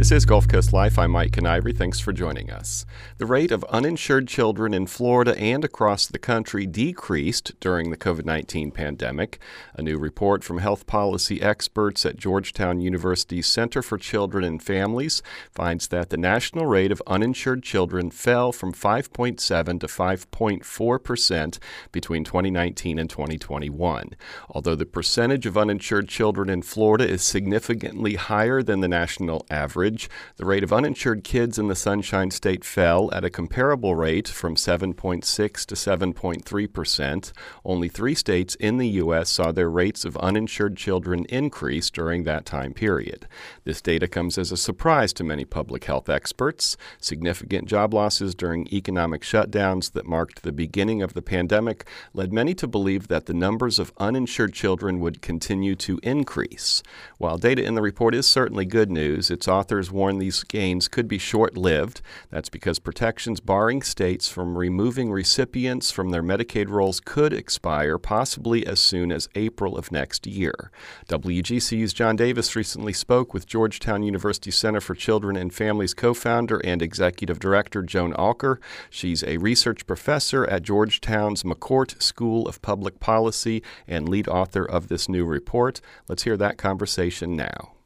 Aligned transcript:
This 0.00 0.12
is 0.12 0.24
Gulf 0.24 0.48
Coast 0.48 0.72
Life. 0.72 0.98
I'm 0.98 1.10
Mike 1.10 1.32
Kiniry. 1.32 1.76
Thanks 1.76 2.00
for 2.00 2.14
joining 2.14 2.50
us. 2.50 2.86
The 3.18 3.26
rate 3.26 3.50
of 3.50 3.64
uninsured 3.64 4.28
children 4.28 4.72
in 4.72 4.86
Florida 4.86 5.38
and 5.38 5.62
across 5.62 6.06
the 6.06 6.18
country 6.18 6.64
decreased 6.64 7.52
during 7.60 7.90
the 7.90 7.98
COVID 7.98 8.24
19 8.24 8.70
pandemic. 8.70 9.38
A 9.74 9.82
new 9.82 9.98
report 9.98 10.42
from 10.42 10.56
health 10.56 10.86
policy 10.86 11.42
experts 11.42 12.06
at 12.06 12.16
Georgetown 12.16 12.80
University's 12.80 13.46
Center 13.46 13.82
for 13.82 13.98
Children 13.98 14.42
and 14.42 14.62
Families 14.62 15.22
finds 15.52 15.88
that 15.88 16.08
the 16.08 16.16
national 16.16 16.64
rate 16.64 16.92
of 16.92 17.02
uninsured 17.06 17.62
children 17.62 18.10
fell 18.10 18.52
from 18.52 18.72
5.7 18.72 19.80
to 19.80 19.86
5.4 19.86 21.04
percent 21.04 21.58
between 21.92 22.24
2019 22.24 22.98
and 22.98 23.10
2021. 23.10 24.16
Although 24.48 24.76
the 24.76 24.86
percentage 24.86 25.44
of 25.44 25.58
uninsured 25.58 26.08
children 26.08 26.48
in 26.48 26.62
Florida 26.62 27.06
is 27.06 27.20
significantly 27.20 28.14
higher 28.14 28.62
than 28.62 28.80
the 28.80 28.88
national 28.88 29.44
average, 29.50 29.89
the 30.36 30.46
rate 30.46 30.62
of 30.62 30.72
uninsured 30.72 31.24
kids 31.24 31.58
in 31.58 31.68
the 31.68 31.74
Sunshine 31.74 32.30
State 32.30 32.64
fell 32.64 33.10
at 33.12 33.24
a 33.24 33.30
comparable 33.30 33.94
rate 33.94 34.28
from 34.28 34.54
7.6 34.54 35.24
to 35.66 35.74
7.3 35.74 36.72
percent. 36.72 37.32
Only 37.64 37.88
three 37.88 38.14
states 38.14 38.54
in 38.56 38.76
the 38.76 38.88
U.S. 38.88 39.30
saw 39.30 39.52
their 39.52 39.70
rates 39.70 40.04
of 40.04 40.16
uninsured 40.18 40.76
children 40.76 41.24
increase 41.28 41.90
during 41.90 42.24
that 42.24 42.44
time 42.44 42.74
period. 42.74 43.26
This 43.64 43.80
data 43.80 44.06
comes 44.06 44.36
as 44.36 44.52
a 44.52 44.56
surprise 44.56 45.12
to 45.14 45.24
many 45.24 45.44
public 45.44 45.84
health 45.84 46.08
experts. 46.08 46.76
Significant 47.00 47.66
job 47.66 47.94
losses 47.94 48.34
during 48.34 48.68
economic 48.72 49.22
shutdowns 49.22 49.92
that 49.92 50.06
marked 50.06 50.42
the 50.42 50.52
beginning 50.52 51.02
of 51.02 51.14
the 51.14 51.22
pandemic 51.22 51.86
led 52.12 52.32
many 52.32 52.54
to 52.54 52.66
believe 52.66 53.08
that 53.08 53.26
the 53.26 53.34
numbers 53.34 53.78
of 53.78 53.92
uninsured 53.98 54.52
children 54.52 55.00
would 55.00 55.22
continue 55.22 55.74
to 55.76 55.98
increase. 56.02 56.82
While 57.16 57.38
data 57.38 57.64
in 57.64 57.74
the 57.74 57.82
report 57.82 58.14
is 58.14 58.26
certainly 58.26 58.66
good 58.66 58.90
news, 58.90 59.30
its 59.30 59.48
authors 59.48 59.79
authors 59.80 59.90
warn 59.90 60.18
these 60.18 60.44
gains 60.44 60.88
could 60.88 61.08
be 61.08 61.16
short 61.16 61.56
lived. 61.56 62.02
That's 62.28 62.50
because 62.50 62.78
protections 62.78 63.40
barring 63.40 63.80
states 63.80 64.28
from 64.28 64.58
removing 64.58 65.10
recipients 65.10 65.90
from 65.90 66.10
their 66.10 66.22
Medicaid 66.22 66.68
rolls 66.68 67.00
could 67.00 67.32
expire 67.32 67.96
possibly 67.96 68.66
as 68.66 68.78
soon 68.78 69.10
as 69.10 69.30
April 69.34 69.78
of 69.78 69.90
next 69.90 70.26
year. 70.26 70.70
WGCU's 71.08 71.94
John 71.94 72.14
Davis 72.14 72.54
recently 72.54 72.92
spoke 72.92 73.32
with 73.32 73.46
Georgetown 73.46 74.02
University 74.02 74.50
Center 74.50 74.82
for 74.82 74.94
Children 74.94 75.36
and 75.36 75.50
Families 75.50 75.94
co 75.94 76.12
founder 76.12 76.58
and 76.58 76.82
executive 76.82 77.38
director 77.38 77.80
Joan 77.82 78.12
Alker. 78.12 78.58
She's 78.90 79.24
a 79.24 79.38
research 79.38 79.86
professor 79.86 80.44
at 80.50 80.62
Georgetown's 80.62 81.42
McCourt 81.42 82.02
School 82.02 82.46
of 82.46 82.60
Public 82.60 83.00
Policy 83.00 83.62
and 83.88 84.10
lead 84.10 84.28
author 84.28 84.64
of 84.64 84.88
this 84.88 85.08
new 85.08 85.24
report. 85.24 85.80
Let's 86.06 86.24
hear 86.24 86.36
that 86.36 86.58
conversation 86.58 87.34
now. 87.34 87.79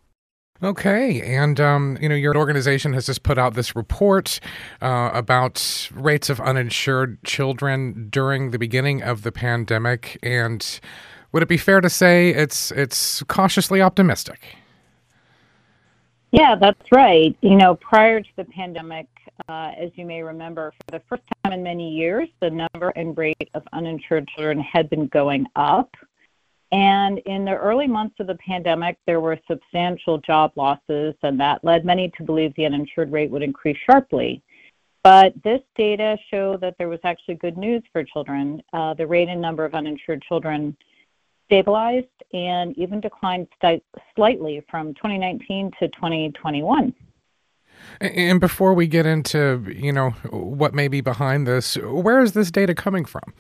Okay, 0.63 1.21
and 1.21 1.59
um, 1.59 1.99
you 2.01 2.09
know 2.09 2.15
your 2.15 2.37
organization 2.37 2.93
has 2.93 3.07
just 3.07 3.25
put 3.25 3.39
out 3.39 3.55
this 3.55 3.75
report 3.75 4.39
uh, 4.81 5.11
about 5.13 5.91
rates 5.93 6.31
of 6.31 6.41
uninsured 6.41 7.23
children 7.25 8.09
during 8.09 8.51
the 8.51 8.59
beginning 8.59 9.03
of 9.03 9.23
the 9.23 9.33
pandemic, 9.33 10.17
and 10.23 10.81
would 11.33 11.43
it 11.43 11.49
be 11.49 11.57
fair 11.57 11.81
to 11.81 11.91
say 11.91 12.31
it's 12.31 12.71
it's 12.71 13.23
cautiously 13.25 13.83
optimistic? 13.83 14.41
Yeah, 16.31 16.55
that's 16.55 16.91
right. 16.93 17.37
You 17.43 17.57
know, 17.57 17.75
prior 17.75 18.21
to 18.21 18.29
the 18.37 18.45
pandemic, 18.45 19.07
uh, 19.49 19.73
as 19.77 19.91
you 19.95 20.07
may 20.07 20.23
remember, 20.23 20.73
for 20.85 20.99
the 20.99 21.03
first 21.09 21.23
time 21.43 21.53
in 21.53 21.63
many 21.65 21.91
years, 21.91 22.29
the 22.41 22.51
number 22.51 22.91
and 22.97 23.17
rate 23.19 23.51
of 23.55 23.63
uninsured 23.73 24.29
children 24.29 24.61
had 24.61 24.89
been 24.89 25.09
going 25.09 25.47
up. 25.57 25.91
And 26.73 27.19
in 27.19 27.45
the 27.45 27.55
early 27.55 27.87
months 27.87 28.17
of 28.19 28.27
the 28.27 28.37
pandemic, 28.37 28.99
there 29.07 29.21
were 29.21 29.39
substantial 29.49 30.19
job 30.19 30.53
losses, 30.57 31.15
and 31.23 31.39
that 31.39 31.63
led 31.63 31.85
many 31.85 32.11
to 32.17 32.23
believe 32.25 32.53
the 32.57 32.67
uninsured 32.67 33.13
rate 33.13 33.31
would 33.31 33.43
increase 33.43 33.79
sharply. 33.89 34.43
But 35.03 35.35
this 35.45 35.61
data 35.77 36.17
show 36.31 36.57
that 36.57 36.77
there 36.79 36.89
was 36.89 36.99
actually 37.05 37.35
good 37.35 37.59
news 37.59 37.83
for 37.93 38.03
children. 38.05 38.63
Uh, 38.73 38.95
the 38.95 39.07
rate 39.07 39.29
and 39.29 39.41
number 39.41 39.65
of 39.65 39.75
uninsured 39.75 40.23
children 40.23 40.77
stabilized 41.47 42.07
and 42.33 42.77
even 42.79 43.01
declined 43.01 43.47
slightly 44.17 44.65
from 44.71 44.95
2019 44.95 45.71
to 45.79 45.89
2021. 45.89 46.95
And 48.01 48.41
before 48.41 48.73
we 48.73 48.87
get 48.87 49.05
into, 49.05 49.65
you 49.77 49.93
know, 49.93 50.11
what 50.31 50.75
may 50.75 50.89
be 50.89 51.01
behind 51.01 51.47
this, 51.47 51.77
where 51.77 52.21
is 52.21 52.33
this 52.33 52.51
data 52.51 52.75
coming 52.75 53.05
from? 53.05 53.35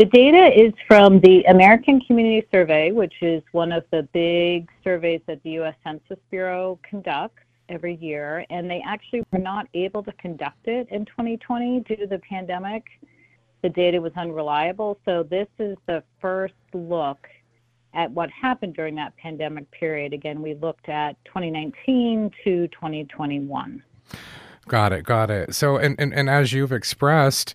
The 0.00 0.06
data 0.06 0.50
is 0.58 0.72
from 0.88 1.20
the 1.20 1.42
American 1.42 2.00
Community 2.00 2.48
Survey, 2.50 2.90
which 2.90 3.12
is 3.20 3.42
one 3.52 3.70
of 3.70 3.84
the 3.90 4.08
big 4.14 4.70
surveys 4.82 5.20
that 5.26 5.42
the 5.42 5.50
U.S. 5.50 5.74
Census 5.84 6.16
Bureau 6.30 6.78
conducts 6.88 7.42
every 7.68 7.96
year. 7.96 8.46
And 8.48 8.70
they 8.70 8.82
actually 8.86 9.24
were 9.30 9.38
not 9.38 9.66
able 9.74 10.02
to 10.04 10.12
conduct 10.12 10.68
it 10.68 10.88
in 10.90 11.04
2020 11.04 11.80
due 11.80 11.96
to 11.96 12.06
the 12.06 12.18
pandemic. 12.20 12.82
The 13.60 13.68
data 13.68 14.00
was 14.00 14.12
unreliable. 14.16 14.98
So 15.04 15.22
this 15.22 15.48
is 15.58 15.76
the 15.86 16.02
first 16.18 16.54
look 16.72 17.28
at 17.92 18.10
what 18.10 18.30
happened 18.30 18.76
during 18.76 18.94
that 18.94 19.14
pandemic 19.18 19.70
period. 19.70 20.14
Again, 20.14 20.40
we 20.40 20.54
looked 20.54 20.88
at 20.88 21.22
2019 21.26 22.30
to 22.44 22.68
2021. 22.68 23.82
Got 24.66 24.94
it, 24.94 25.04
got 25.04 25.30
it. 25.30 25.54
So, 25.54 25.76
and, 25.76 25.94
and, 25.98 26.14
and 26.14 26.30
as 26.30 26.54
you've 26.54 26.72
expressed, 26.72 27.54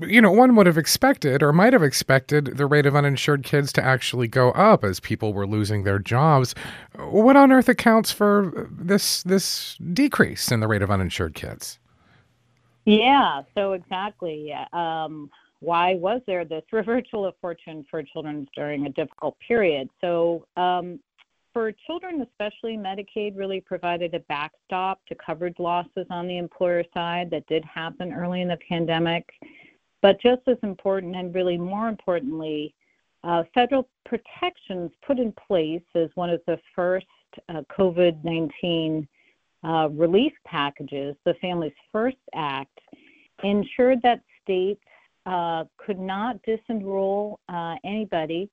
you 0.00 0.20
know, 0.20 0.30
one 0.30 0.54
would 0.56 0.66
have 0.66 0.78
expected 0.78 1.42
or 1.42 1.52
might 1.52 1.72
have 1.72 1.82
expected 1.82 2.56
the 2.56 2.66
rate 2.66 2.86
of 2.86 2.94
uninsured 2.94 3.42
kids 3.42 3.72
to 3.72 3.84
actually 3.84 4.28
go 4.28 4.52
up 4.52 4.84
as 4.84 5.00
people 5.00 5.32
were 5.32 5.46
losing 5.46 5.82
their 5.82 5.98
jobs. 5.98 6.54
What 6.96 7.36
on 7.36 7.50
earth 7.50 7.68
accounts 7.68 8.12
for 8.12 8.68
this 8.70 9.22
this 9.24 9.76
decrease 9.76 10.52
in 10.52 10.60
the 10.60 10.68
rate 10.68 10.82
of 10.82 10.90
uninsured 10.90 11.34
kids? 11.34 11.78
Yeah, 12.84 13.42
so 13.54 13.72
exactly. 13.72 14.54
Um, 14.72 15.30
why 15.60 15.94
was 15.94 16.20
there 16.26 16.44
this 16.44 16.64
reversal 16.72 17.26
of 17.26 17.34
fortune 17.40 17.84
for 17.90 18.02
children 18.02 18.46
during 18.54 18.86
a 18.86 18.90
difficult 18.90 19.36
period? 19.46 19.88
So, 20.00 20.46
um, 20.56 21.00
for 21.52 21.72
children, 21.86 22.20
especially, 22.22 22.76
Medicaid 22.76 23.36
really 23.36 23.60
provided 23.60 24.14
a 24.14 24.20
backstop 24.20 25.04
to 25.06 25.14
coverage 25.14 25.58
losses 25.58 26.06
on 26.08 26.28
the 26.28 26.38
employer 26.38 26.84
side 26.94 27.30
that 27.30 27.46
did 27.48 27.64
happen 27.64 28.12
early 28.12 28.42
in 28.42 28.48
the 28.48 28.58
pandemic. 28.68 29.28
But 30.00 30.20
just 30.20 30.42
as 30.46 30.56
important, 30.62 31.16
and 31.16 31.34
really 31.34 31.58
more 31.58 31.88
importantly, 31.88 32.74
uh, 33.24 33.42
federal 33.52 33.88
protections 34.04 34.90
put 35.04 35.18
in 35.18 35.32
place 35.32 35.82
as 35.94 36.08
one 36.14 36.30
of 36.30 36.40
the 36.46 36.58
first 36.74 37.06
uh, 37.48 37.62
COVID 37.76 38.24
19 38.24 39.08
uh, 39.64 39.88
relief 39.90 40.32
packages, 40.44 41.16
the 41.24 41.34
Families 41.34 41.72
First 41.90 42.16
Act, 42.34 42.78
ensured 43.42 44.00
that 44.02 44.20
states 44.42 44.80
uh, 45.26 45.64
could 45.76 45.98
not 45.98 46.40
disenroll 46.42 47.36
uh, 47.48 47.74
anybody 47.84 48.48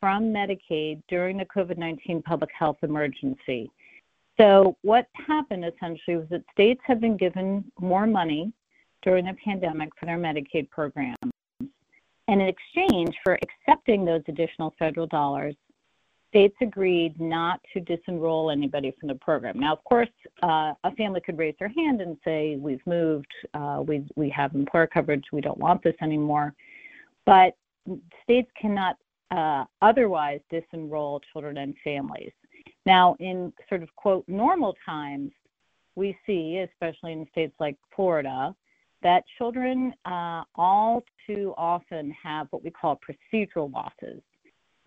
from 0.00 0.24
Medicaid 0.24 1.02
during 1.08 1.38
the 1.38 1.46
COVID 1.46 1.78
19 1.78 2.22
public 2.22 2.50
health 2.56 2.76
emergency. 2.82 3.70
So, 4.36 4.76
what 4.82 5.06
happened 5.14 5.64
essentially 5.64 6.16
was 6.16 6.28
that 6.30 6.42
states 6.52 6.80
have 6.84 7.00
been 7.00 7.16
given 7.16 7.64
more 7.80 8.06
money 8.06 8.52
during 9.04 9.26
the 9.26 9.36
pandemic 9.44 9.90
for 9.98 10.06
their 10.06 10.18
Medicaid 10.18 10.68
programs. 10.70 11.16
And 12.26 12.40
in 12.40 12.48
exchange 12.48 13.14
for 13.22 13.38
accepting 13.42 14.04
those 14.04 14.22
additional 14.28 14.74
federal 14.78 15.06
dollars, 15.06 15.54
states 16.30 16.56
agreed 16.62 17.20
not 17.20 17.60
to 17.72 17.80
disenroll 17.80 18.50
anybody 18.50 18.92
from 18.98 19.08
the 19.08 19.14
program. 19.16 19.60
Now, 19.60 19.74
of 19.74 19.84
course, 19.84 20.08
uh, 20.42 20.72
a 20.82 20.90
family 20.96 21.20
could 21.20 21.38
raise 21.38 21.54
their 21.60 21.68
hand 21.68 22.00
and 22.00 22.16
say, 22.24 22.56
"We've 22.56 22.84
moved, 22.86 23.32
uh, 23.52 23.84
we 23.86 24.04
we 24.16 24.30
have 24.30 24.54
employer 24.54 24.88
coverage, 24.88 25.24
we 25.32 25.40
don't 25.40 25.58
want 25.58 25.82
this 25.84 25.94
anymore." 26.00 26.54
But 27.24 27.56
states 28.24 28.50
cannot 28.60 28.96
uh, 29.30 29.64
otherwise 29.80 30.40
disenroll 30.50 31.20
children 31.30 31.58
and 31.58 31.76
families. 31.84 32.32
Now, 32.86 33.16
in 33.20 33.52
sort 33.68 33.82
of 33.82 33.94
quote 33.94 34.24
normal 34.26 34.76
times, 34.84 35.30
we 35.94 36.16
see, 36.26 36.58
especially 36.58 37.12
in 37.12 37.28
states 37.30 37.54
like 37.60 37.76
Florida, 37.94 38.54
that 39.04 39.22
children 39.38 39.94
uh, 40.06 40.42
all 40.56 41.04
too 41.26 41.54
often 41.56 42.10
have 42.20 42.48
what 42.50 42.64
we 42.64 42.70
call 42.70 42.98
procedural 42.98 43.72
losses. 43.72 44.20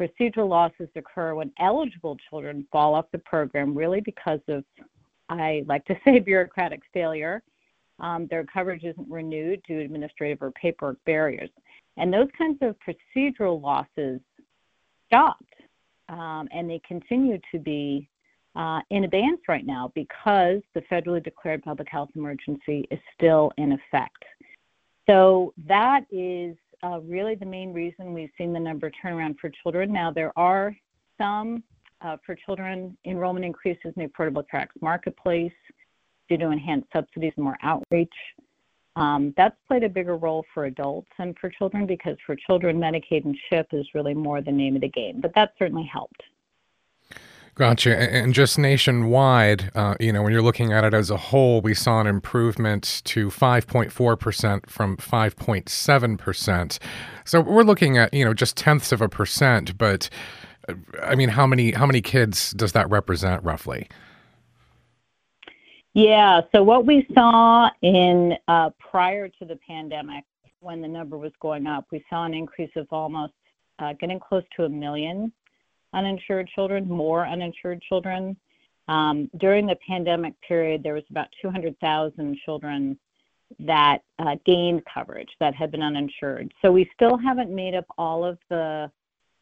Procedural 0.01 0.49
losses 0.49 0.89
occur 0.95 1.35
when 1.35 1.51
eligible 1.59 2.17
children 2.29 2.67
fall 2.71 2.95
off 2.95 3.05
the 3.11 3.19
program 3.19 3.77
really 3.77 4.01
because 4.01 4.39
of, 4.49 4.63
I 5.29 5.63
like 5.67 5.85
to 5.85 5.95
say, 6.05 6.19
bureaucratic 6.19 6.81
failure. 6.93 7.41
Um, 7.99 8.27
their 8.29 8.43
coverage 8.43 8.83
isn't 8.83 9.09
renewed 9.09 9.61
due 9.67 9.77
to 9.77 9.85
administrative 9.85 10.41
or 10.41 10.51
paperwork 10.51 10.97
barriers. 11.05 11.49
And 11.95 12.13
those 12.13 12.27
kinds 12.37 12.59
of 12.61 12.75
procedural 12.79 13.61
losses 13.61 14.19
stopped, 15.07 15.53
um, 16.09 16.47
and 16.51 16.69
they 16.69 16.81
continue 16.87 17.39
to 17.51 17.59
be 17.59 18.09
uh, 18.57 18.81
in 18.89 19.03
abeyance 19.03 19.41
right 19.47 19.65
now 19.65 19.91
because 19.95 20.61
the 20.73 20.81
federally 20.91 21.23
declared 21.23 21.63
public 21.63 21.87
health 21.89 22.09
emergency 22.15 22.87
is 22.89 22.99
still 23.13 23.51
in 23.57 23.71
effect. 23.71 24.25
So 25.07 25.53
that 25.67 26.05
is 26.11 26.57
uh, 26.83 26.99
really 27.01 27.35
the 27.35 27.45
main 27.45 27.71
reason 27.71 28.13
we've 28.13 28.31
seen 28.37 28.51
the 28.53 28.59
number 28.59 28.89
turn 28.89 29.13
around 29.13 29.37
for 29.39 29.51
children. 29.63 29.93
Now 29.93 30.11
there 30.11 30.33
are 30.37 30.75
some 31.19 31.63
uh, 32.01 32.17
for 32.25 32.35
children, 32.35 32.97
enrollment 33.05 33.45
increases 33.45 33.93
in 33.95 34.03
the 34.03 34.07
Affordable 34.07 34.43
Act 34.53 34.73
marketplace 34.81 35.51
due 36.27 36.37
to 36.37 36.49
enhanced 36.49 36.87
subsidies 36.93 37.33
and 37.37 37.45
more 37.45 37.57
outreach. 37.63 38.13
Um, 38.95 39.33
that's 39.37 39.55
played 39.67 39.83
a 39.83 39.89
bigger 39.89 40.17
role 40.17 40.43
for 40.53 40.65
adults 40.65 41.09
and 41.19 41.37
for 41.39 41.49
children 41.51 41.85
because 41.85 42.17
for 42.25 42.35
children, 42.35 42.79
Medicaid 42.79 43.25
and 43.25 43.37
CHIP 43.49 43.67
is 43.71 43.85
really 43.93 44.15
more 44.15 44.41
the 44.41 44.51
name 44.51 44.75
of 44.75 44.81
the 44.81 44.89
game, 44.89 45.21
but 45.21 45.33
that 45.35 45.53
certainly 45.59 45.87
helped. 45.91 46.21
Gotcha. 47.57 47.97
And 47.97 48.35
just 48.35 48.59
nationwide, 48.59 49.71
uh, 49.73 49.95
you 49.99 50.13
know, 50.13 50.21
when 50.21 50.31
you're 50.31 50.43
looking 50.43 50.73
at 50.73 50.83
it 50.83 50.93
as 50.93 51.09
a 51.09 51.17
whole, 51.17 51.59
we 51.59 51.73
saw 51.73 51.99
an 51.99 52.05
improvement 52.05 53.01
to 53.05 53.29
5.4% 53.29 54.69
from 54.69 54.97
5.7%. 54.97 56.79
So 57.25 57.41
we're 57.41 57.63
looking 57.63 57.97
at, 57.97 58.13
you 58.13 58.23
know, 58.23 58.35
just 58.35 58.57
tenths 58.57 58.91
of 58.91 59.01
a 59.01 59.09
percent, 59.09 59.75
but 59.75 60.07
uh, 60.69 60.75
I 61.01 61.15
mean, 61.15 61.29
how 61.29 61.47
many 61.47 61.71
how 61.71 61.87
many 61.87 61.99
kids 61.99 62.51
does 62.51 62.73
that 62.73 62.87
represent 62.91 63.43
roughly? 63.43 63.89
Yeah, 65.95 66.41
so 66.53 66.61
what 66.61 66.85
we 66.85 67.07
saw 67.15 67.71
in 67.81 68.35
uh, 68.47 68.69
prior 68.77 69.29
to 69.29 69.45
the 69.45 69.57
pandemic, 69.67 70.25
when 70.59 70.79
the 70.79 70.87
number 70.87 71.17
was 71.17 71.31
going 71.41 71.65
up, 71.65 71.87
we 71.91 72.05
saw 72.07 72.23
an 72.25 72.35
increase 72.35 72.69
of 72.75 72.85
almost 72.91 73.33
uh, 73.79 73.93
getting 73.99 74.19
close 74.19 74.43
to 74.57 74.65
a 74.65 74.69
million 74.69 75.31
uninsured 75.93 76.49
children, 76.53 76.87
more 76.87 77.25
uninsured 77.25 77.81
children. 77.81 78.35
Um, 78.87 79.29
during 79.37 79.65
the 79.65 79.77
pandemic 79.87 80.33
period, 80.41 80.81
there 80.83 80.93
was 80.93 81.03
about 81.09 81.27
200,000 81.41 82.37
children 82.45 82.97
that 83.59 83.99
uh, 84.19 84.35
gained 84.45 84.83
coverage 84.91 85.29
that 85.39 85.55
had 85.55 85.71
been 85.71 85.81
uninsured. 85.81 86.53
So 86.61 86.71
we 86.71 86.89
still 86.93 87.17
haven't 87.17 87.53
made 87.53 87.75
up 87.75 87.85
all 87.97 88.25
of 88.25 88.37
the 88.49 88.91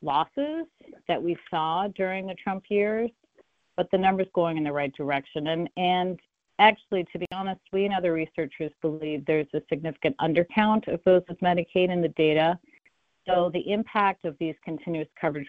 losses 0.02 0.66
that 1.08 1.22
we 1.22 1.38
saw 1.50 1.88
during 1.96 2.28
the 2.28 2.36
Trump 2.36 2.66
years, 2.70 3.10
but 3.76 3.90
the 3.92 3.98
number's 3.98 4.28
going 4.34 4.58
in 4.58 4.64
the 4.64 4.72
right 4.72 4.94
direction. 4.96 5.48
And 5.48 5.70
and 5.78 6.20
actually, 6.60 7.06
to 7.12 7.20
be 7.20 7.26
honest, 7.32 7.62
we 7.74 7.86
and 7.86 7.94
other 7.94 8.14
researchers 8.14 8.72
believe 8.82 9.26
there's 9.26 9.48
a 9.54 9.62
significant 9.70 10.16
undercount 10.18 10.88
of 10.88 11.02
those 11.06 11.24
with 11.28 11.40
Medicaid 11.40 11.92
in 11.92 12.02
the 12.02 12.10
data. 12.10 12.58
So 13.28 13.50
the 13.54 13.72
impact 13.72 14.26
of 14.26 14.36
these 14.40 14.56
continuous 14.64 15.08
coverage 15.20 15.48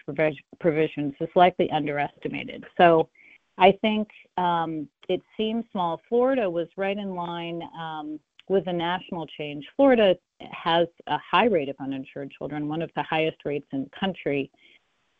provisions 0.59 1.13
is 1.19 1.29
likely 1.35 1.69
underestimated. 1.71 2.65
So 2.77 3.09
I 3.57 3.71
think 3.81 4.07
um, 4.37 4.87
it 5.09 5.21
seems 5.35 5.65
small. 5.71 6.01
Florida 6.09 6.49
was 6.49 6.67
right 6.75 6.97
in 6.97 7.15
line 7.15 7.61
um, 7.79 8.19
with 8.47 8.65
the 8.65 8.73
national 8.73 9.27
change. 9.37 9.65
Florida 9.75 10.15
has 10.51 10.87
a 11.07 11.17
high 11.17 11.45
rate 11.45 11.69
of 11.69 11.75
uninsured 11.79 12.31
children, 12.37 12.67
one 12.67 12.81
of 12.81 12.91
the 12.95 13.03
highest 13.03 13.37
rates 13.45 13.67
in 13.73 13.83
the 13.83 13.89
country. 13.99 14.49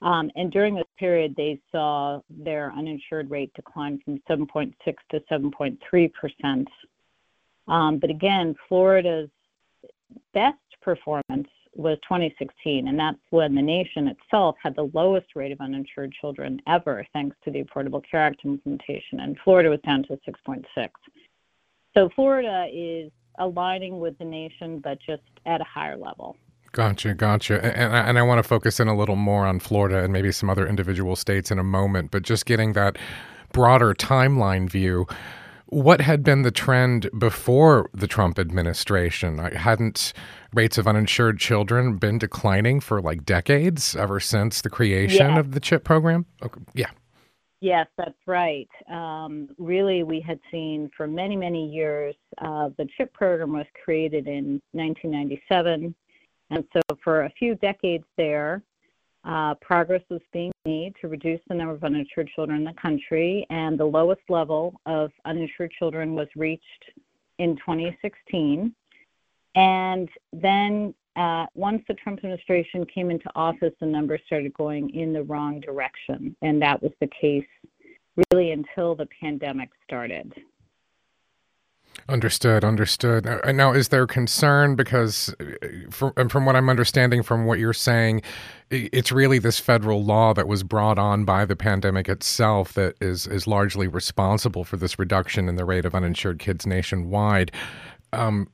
Um, 0.01 0.29
and 0.35 0.51
during 0.51 0.75
this 0.75 0.85
period, 0.99 1.35
they 1.35 1.59
saw 1.71 2.21
their 2.29 2.71
uninsured 2.73 3.31
rate 3.31 3.51
decline 3.55 3.99
from 4.05 4.19
7.6 4.29 4.73
to 4.85 5.19
7.3 5.31 6.13
percent. 6.13 6.67
Um, 7.67 7.97
but 7.97 8.09
again, 8.09 8.55
Florida's 8.69 9.29
best 10.33 10.57
performance 10.81 11.49
was 11.77 11.97
2016, 12.03 12.87
and 12.87 12.99
that's 12.99 13.19
when 13.29 13.55
the 13.55 13.61
nation 13.61 14.07
itself 14.07 14.55
had 14.61 14.75
the 14.75 14.89
lowest 14.93 15.27
rate 15.35 15.51
of 15.51 15.61
uninsured 15.61 16.11
children 16.19 16.59
ever, 16.67 17.05
thanks 17.13 17.35
to 17.45 17.51
the 17.51 17.63
Affordable 17.63 18.01
Care 18.09 18.23
Act 18.23 18.41
implementation, 18.43 19.19
and 19.19 19.37
Florida 19.43 19.69
was 19.69 19.79
down 19.85 20.03
to 20.03 20.19
6.6. 20.27 20.65
So 21.93 22.09
Florida 22.15 22.67
is 22.73 23.11
aligning 23.39 23.99
with 23.99 24.17
the 24.17 24.25
nation, 24.25 24.79
but 24.83 24.97
just 24.99 25.21
at 25.45 25.61
a 25.61 25.63
higher 25.63 25.97
level. 25.97 26.35
Gotcha, 26.71 27.13
gotcha. 27.13 27.63
And, 27.63 27.93
and 27.93 28.19
I 28.19 28.21
want 28.23 28.39
to 28.39 28.43
focus 28.43 28.79
in 28.79 28.87
a 28.87 28.95
little 28.95 29.15
more 29.15 29.45
on 29.45 29.59
Florida 29.59 30.03
and 30.03 30.11
maybe 30.11 30.31
some 30.31 30.49
other 30.49 30.67
individual 30.67 31.15
states 31.15 31.51
in 31.51 31.59
a 31.59 31.63
moment, 31.63 32.11
but 32.11 32.23
just 32.23 32.45
getting 32.45 32.73
that 32.73 32.97
broader 33.51 33.93
timeline 33.93 34.69
view 34.69 35.07
what 35.67 36.01
had 36.01 36.23
been 36.23 36.43
the 36.43 36.51
trend 36.51 37.09
before 37.17 37.89
the 37.93 38.07
Trump 38.07 38.39
administration? 38.39 39.37
Hadn't 39.37 40.13
rates 40.53 40.77
of 40.77 40.87
uninsured 40.87 41.39
children 41.39 41.97
been 41.97 42.17
declining 42.17 42.79
for 42.79 43.01
like 43.01 43.25
decades 43.25 43.95
ever 43.95 44.19
since 44.19 44.61
the 44.61 44.69
creation 44.69 45.37
of 45.37 45.51
the 45.51 45.59
CHIP 45.59 45.83
program? 45.83 46.25
Okay. 46.41 46.61
Yeah. 46.73 46.89
Yes, 47.59 47.87
that's 47.97 48.17
right. 48.27 48.69
Um, 48.89 49.49
really, 49.57 50.03
we 50.03 50.21
had 50.21 50.39
seen 50.51 50.91
for 50.95 51.07
many, 51.07 51.35
many 51.35 51.67
years, 51.67 52.15
uh, 52.37 52.69
the 52.77 52.87
CHIP 52.97 53.13
program 53.13 53.53
was 53.53 53.65
created 53.83 54.27
in 54.27 54.61
1997. 54.73 55.95
And 56.49 56.63
so 56.71 56.81
for 57.03 57.23
a 57.23 57.31
few 57.31 57.55
decades 57.55 58.05
there, 58.15 58.61
uh, 59.27 59.53
progress 59.55 60.01
was 60.09 60.21
being 60.31 60.51
made 60.65 60.93
to 61.01 61.09
reduce 61.09 61.41
the 61.49 61.53
number 61.53 61.73
of 61.73 61.83
uninsured 61.83 62.29
children 62.33 62.59
in 62.59 62.63
the 62.63 62.81
country, 62.81 63.45
and 63.49 63.77
the 63.77 63.85
lowest 63.85 64.21
level 64.29 64.79
of 64.85 65.11
uninsured 65.25 65.71
children 65.77 66.15
was 66.15 66.27
reached 66.35 66.91
in 67.37 67.57
2016. 67.57 68.73
And 69.55 70.09
then 70.31 70.93
uh, 71.17 71.47
once 71.55 71.83
the 71.87 71.93
Trump 71.95 72.19
administration 72.19 72.85
came 72.85 73.11
into 73.11 73.29
office, 73.35 73.73
the 73.81 73.85
numbers 73.85 74.21
started 74.25 74.53
going 74.53 74.91
in 74.91 75.11
the 75.11 75.23
wrong 75.23 75.59
direction. 75.59 76.35
And 76.41 76.61
that 76.61 76.81
was 76.81 76.91
the 77.01 77.09
case 77.19 77.45
really 78.31 78.51
until 78.51 78.95
the 78.95 79.07
pandemic 79.19 79.69
started. 79.83 80.33
Understood, 82.09 82.63
understood. 82.63 83.25
Now, 83.53 83.73
is 83.73 83.89
there 83.89 84.07
concern 84.07 84.75
because, 84.75 85.33
uh, 85.41 85.67
from, 85.89 86.29
from 86.29 86.45
what 86.45 86.55
I'm 86.55 86.69
understanding 86.69 87.21
from 87.21 87.45
what 87.45 87.59
you're 87.59 87.73
saying, 87.73 88.21
it's 88.69 89.11
really 89.11 89.39
this 89.39 89.59
federal 89.59 90.03
law 90.03 90.33
that 90.33 90.47
was 90.47 90.63
brought 90.63 90.97
on 90.97 91.25
by 91.25 91.43
the 91.43 91.55
pandemic 91.55 92.07
itself 92.07 92.73
that 92.73 92.95
is 93.01 93.27
is 93.27 93.45
largely 93.45 93.87
responsible 93.87 94.63
for 94.63 94.77
this 94.77 94.97
reduction 94.97 95.49
in 95.49 95.55
the 95.55 95.65
rate 95.65 95.85
of 95.85 95.95
uninsured 95.95 96.39
kids 96.39 96.65
nationwide. 96.65 97.51
Um, 98.13 98.47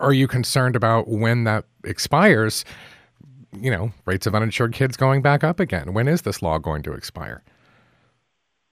are 0.00 0.12
you 0.12 0.26
concerned 0.26 0.74
about 0.74 1.06
when 1.08 1.44
that 1.44 1.64
expires? 1.84 2.64
You 3.52 3.70
know, 3.70 3.92
rates 4.04 4.26
of 4.26 4.34
uninsured 4.34 4.72
kids 4.72 4.96
going 4.96 5.22
back 5.22 5.44
up 5.44 5.60
again. 5.60 5.92
When 5.92 6.08
is 6.08 6.22
this 6.22 6.42
law 6.42 6.58
going 6.58 6.82
to 6.82 6.92
expire? 6.92 7.42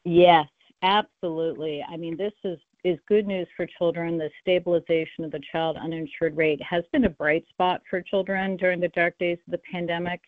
Yes, 0.04 0.46
absolutely. 0.82 1.84
I 1.88 1.96
mean, 1.96 2.16
this 2.16 2.32
is 2.44 2.58
is 2.84 2.98
good 3.08 3.26
news 3.26 3.48
for 3.56 3.66
children. 3.66 4.18
The 4.18 4.30
stabilization 4.40 5.24
of 5.24 5.30
the 5.30 5.40
child 5.52 5.76
uninsured 5.76 6.36
rate 6.36 6.62
has 6.62 6.84
been 6.92 7.04
a 7.04 7.10
bright 7.10 7.44
spot 7.50 7.82
for 7.88 8.00
children 8.00 8.56
during 8.56 8.80
the 8.80 8.88
dark 8.88 9.18
days 9.18 9.38
of 9.46 9.52
the 9.52 9.60
pandemic. 9.70 10.20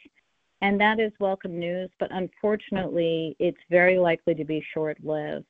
And 0.62 0.81
that 0.81 1.00
is 1.00 1.12
welcome 1.20 1.58
news, 1.58 1.91
but 1.99 2.11
unfortunately, 2.12 3.37
it's 3.38 3.61
very 3.70 3.99
likely 3.99 4.35
to 4.35 4.44
be 4.44 4.64
short 4.75 4.99
lived. 5.02 5.47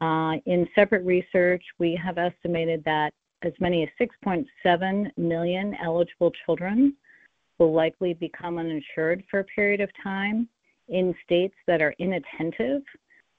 Uh, 0.00 0.34
in 0.46 0.68
separate 0.74 1.04
research, 1.04 1.64
we 1.78 1.98
have 2.02 2.18
estimated 2.18 2.82
that 2.84 3.14
as 3.42 3.52
many 3.60 3.82
as 3.82 4.08
6.7 4.26 5.10
million 5.16 5.76
eligible 5.82 6.32
children 6.44 6.94
will 7.58 7.72
likely 7.72 8.14
become 8.14 8.58
uninsured 8.58 9.22
for 9.30 9.40
a 9.40 9.44
period 9.44 9.80
of 9.80 9.90
time 10.02 10.48
in 10.88 11.14
states 11.24 11.54
that 11.66 11.80
are 11.80 11.94
inattentive 11.98 12.82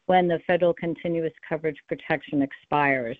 when 0.08 0.28
the 0.28 0.40
federal 0.46 0.74
continuous 0.74 1.34
coverage 1.48 1.78
protection 1.88 2.42
expires. 2.42 3.18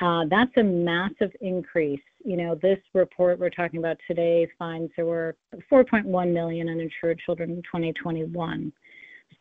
Uh, 0.00 0.24
that's 0.30 0.56
a 0.56 0.62
massive 0.62 1.32
increase. 1.40 2.00
You 2.24 2.36
know, 2.36 2.54
this 2.54 2.78
report 2.94 3.38
we're 3.38 3.50
talking 3.50 3.80
about 3.80 3.96
today 4.06 4.48
finds 4.58 4.92
there 4.96 5.06
were 5.06 5.36
4.1 5.70 6.32
million 6.32 6.68
uninsured 6.68 7.20
children 7.24 7.50
in 7.50 7.62
2021. 7.62 8.72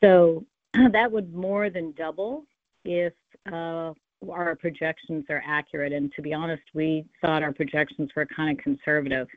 So 0.03 0.45
that 0.91 1.11
would 1.11 1.33
more 1.33 1.69
than 1.69 1.91
double 1.91 2.45
if 2.85 3.13
uh, 3.51 3.93
our 4.29 4.55
projections 4.55 5.25
are 5.29 5.43
accurate. 5.45 5.93
And 5.93 6.11
to 6.15 6.21
be 6.21 6.33
honest, 6.33 6.63
we 6.73 7.05
thought 7.21 7.43
our 7.43 7.53
projections 7.53 8.09
were 8.15 8.25
kind 8.25 8.57
of 8.57 8.63
conservative. 8.63 9.27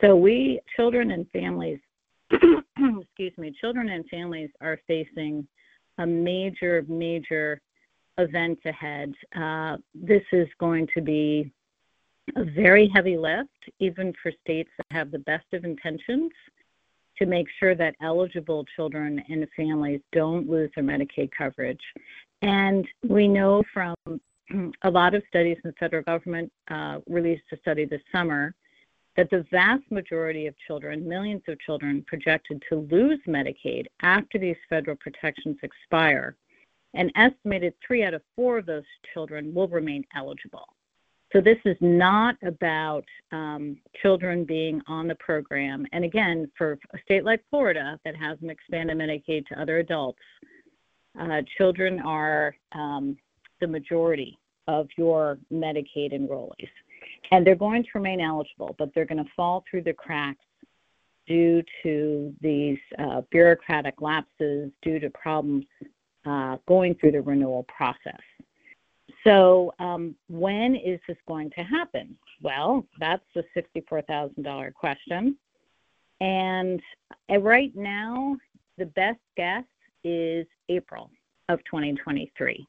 So 0.00 0.16
we, 0.16 0.60
children 0.76 1.12
and 1.12 1.28
families, 1.30 1.78
excuse 2.30 3.36
me, 3.36 3.54
children 3.60 3.88
and 3.90 4.04
families 4.08 4.50
are 4.60 4.78
facing 4.86 5.46
a 5.98 6.06
major, 6.06 6.84
major 6.88 7.60
event 8.18 8.58
ahead. 8.64 9.12
Uh, 9.36 9.76
this 9.94 10.22
is 10.32 10.48
going 10.58 10.88
to 10.94 11.00
be 11.00 11.50
a 12.36 12.44
very 12.44 12.90
heavy 12.94 13.16
lift, 13.16 13.48
even 13.78 14.12
for 14.22 14.32
states 14.42 14.70
that 14.76 14.86
have 14.90 15.10
the 15.10 15.18
best 15.20 15.46
of 15.52 15.64
intentions, 15.64 16.32
to 17.16 17.26
make 17.26 17.46
sure 17.58 17.74
that 17.74 17.94
eligible 18.00 18.64
children 18.76 19.22
and 19.28 19.46
families 19.56 20.00
don't 20.12 20.48
lose 20.48 20.70
their 20.74 20.84
Medicaid 20.84 21.30
coverage. 21.36 21.80
And 22.42 22.86
we 23.08 23.26
know 23.26 23.62
from 23.74 23.94
a 24.82 24.90
lot 24.90 25.14
of 25.14 25.22
studies, 25.28 25.56
the 25.64 25.72
federal 25.80 26.04
government 26.04 26.52
uh, 26.70 26.98
released 27.08 27.42
a 27.52 27.56
study 27.58 27.84
this 27.84 28.02
summer 28.12 28.54
that 29.18 29.28
the 29.30 29.44
vast 29.50 29.82
majority 29.90 30.46
of 30.46 30.54
children, 30.64 31.06
millions 31.06 31.42
of 31.48 31.58
children, 31.58 32.04
projected 32.06 32.62
to 32.68 32.86
lose 32.88 33.18
Medicaid 33.26 33.86
after 34.00 34.38
these 34.38 34.54
federal 34.70 34.96
protections 34.96 35.56
expire. 35.64 36.36
An 36.94 37.10
estimated 37.16 37.74
three 37.84 38.04
out 38.04 38.14
of 38.14 38.22
four 38.36 38.58
of 38.58 38.66
those 38.66 38.84
children 39.12 39.52
will 39.52 39.66
remain 39.66 40.04
eligible. 40.16 40.68
So 41.32 41.40
this 41.40 41.58
is 41.64 41.76
not 41.80 42.36
about 42.44 43.04
um, 43.32 43.76
children 44.00 44.44
being 44.44 44.80
on 44.86 45.08
the 45.08 45.16
program. 45.16 45.84
And 45.92 46.04
again, 46.04 46.48
for 46.56 46.78
a 46.94 46.98
state 47.04 47.24
like 47.24 47.42
Florida 47.50 47.98
that 48.04 48.14
hasn't 48.14 48.52
expanded 48.52 48.96
Medicaid 48.96 49.46
to 49.48 49.60
other 49.60 49.78
adults, 49.78 50.22
uh, 51.20 51.42
children 51.56 51.98
are 52.00 52.54
um, 52.70 53.16
the 53.60 53.66
majority 53.66 54.38
of 54.68 54.86
your 54.96 55.38
Medicaid 55.52 56.12
enrollees. 56.14 56.70
And 57.30 57.46
they're 57.46 57.54
going 57.54 57.82
to 57.82 57.88
remain 57.94 58.20
eligible, 58.20 58.74
but 58.78 58.90
they're 58.94 59.04
going 59.04 59.22
to 59.22 59.30
fall 59.36 59.64
through 59.70 59.82
the 59.82 59.92
cracks 59.92 60.44
due 61.26 61.62
to 61.82 62.34
these 62.40 62.78
uh, 62.98 63.20
bureaucratic 63.30 64.00
lapses, 64.00 64.70
due 64.82 64.98
to 64.98 65.10
problems 65.10 65.66
uh, 66.24 66.56
going 66.66 66.94
through 66.94 67.12
the 67.12 67.20
renewal 67.20 67.64
process. 67.64 68.20
So, 69.24 69.74
um, 69.78 70.14
when 70.28 70.74
is 70.76 71.00
this 71.08 71.16
going 71.26 71.50
to 71.50 71.62
happen? 71.62 72.16
Well, 72.40 72.86
that's 73.00 73.24
the 73.34 73.44
$64,000 73.56 74.72
question. 74.74 75.36
And 76.20 76.80
uh, 77.30 77.38
right 77.38 77.74
now, 77.74 78.36
the 78.78 78.86
best 78.86 79.20
guess 79.36 79.64
is 80.04 80.46
April 80.68 81.10
of 81.48 81.58
2023. 81.64 82.66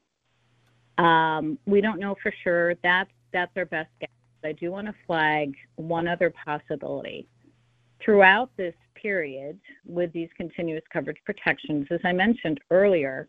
Um, 0.98 1.58
we 1.66 1.80
don't 1.80 1.98
know 1.98 2.14
for 2.22 2.32
sure. 2.42 2.74
That's 2.82 3.10
that's 3.32 3.52
our 3.56 3.64
best 3.64 3.90
guess. 4.00 4.09
I 4.44 4.52
do 4.52 4.70
want 4.70 4.86
to 4.86 4.94
flag 5.06 5.54
one 5.76 6.08
other 6.08 6.32
possibility. 6.44 7.26
Throughout 8.04 8.50
this 8.56 8.74
period, 8.94 9.58
with 9.84 10.12
these 10.12 10.28
continuous 10.36 10.84
coverage 10.92 11.18
protections, 11.24 11.86
as 11.90 12.00
I 12.04 12.12
mentioned 12.12 12.60
earlier, 12.70 13.28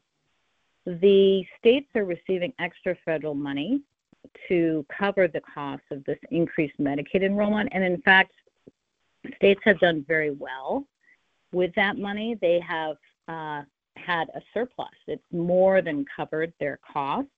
the 0.86 1.46
states 1.60 1.88
are 1.96 2.06
receiving 2.06 2.54
extra 2.60 2.96
federal 3.06 3.36
money 3.36 3.82
to 4.48 4.86
cover 4.98 5.28
the 5.28 5.42
cost 5.42 5.84
of 5.92 6.04
this 6.06 6.18
increased 6.30 6.80
Medicaid 6.80 7.24
enrollment. 7.24 7.70
And 7.72 7.84
in 7.84 8.02
fact, 8.02 8.34
states 9.36 9.62
have 9.64 9.80
done 9.80 10.06
very 10.08 10.32
well 10.32 10.86
with 11.52 11.74
that 11.76 11.98
money. 11.98 12.38
They 12.40 12.60
have 12.60 12.98
uh, 13.28 13.64
had 13.98 14.30
a 14.30 14.42
surplus. 14.54 14.90
It's 15.08 15.24
more 15.32 15.82
than 15.82 16.06
covered 16.16 16.54
their 16.60 16.80
costs. 16.92 17.30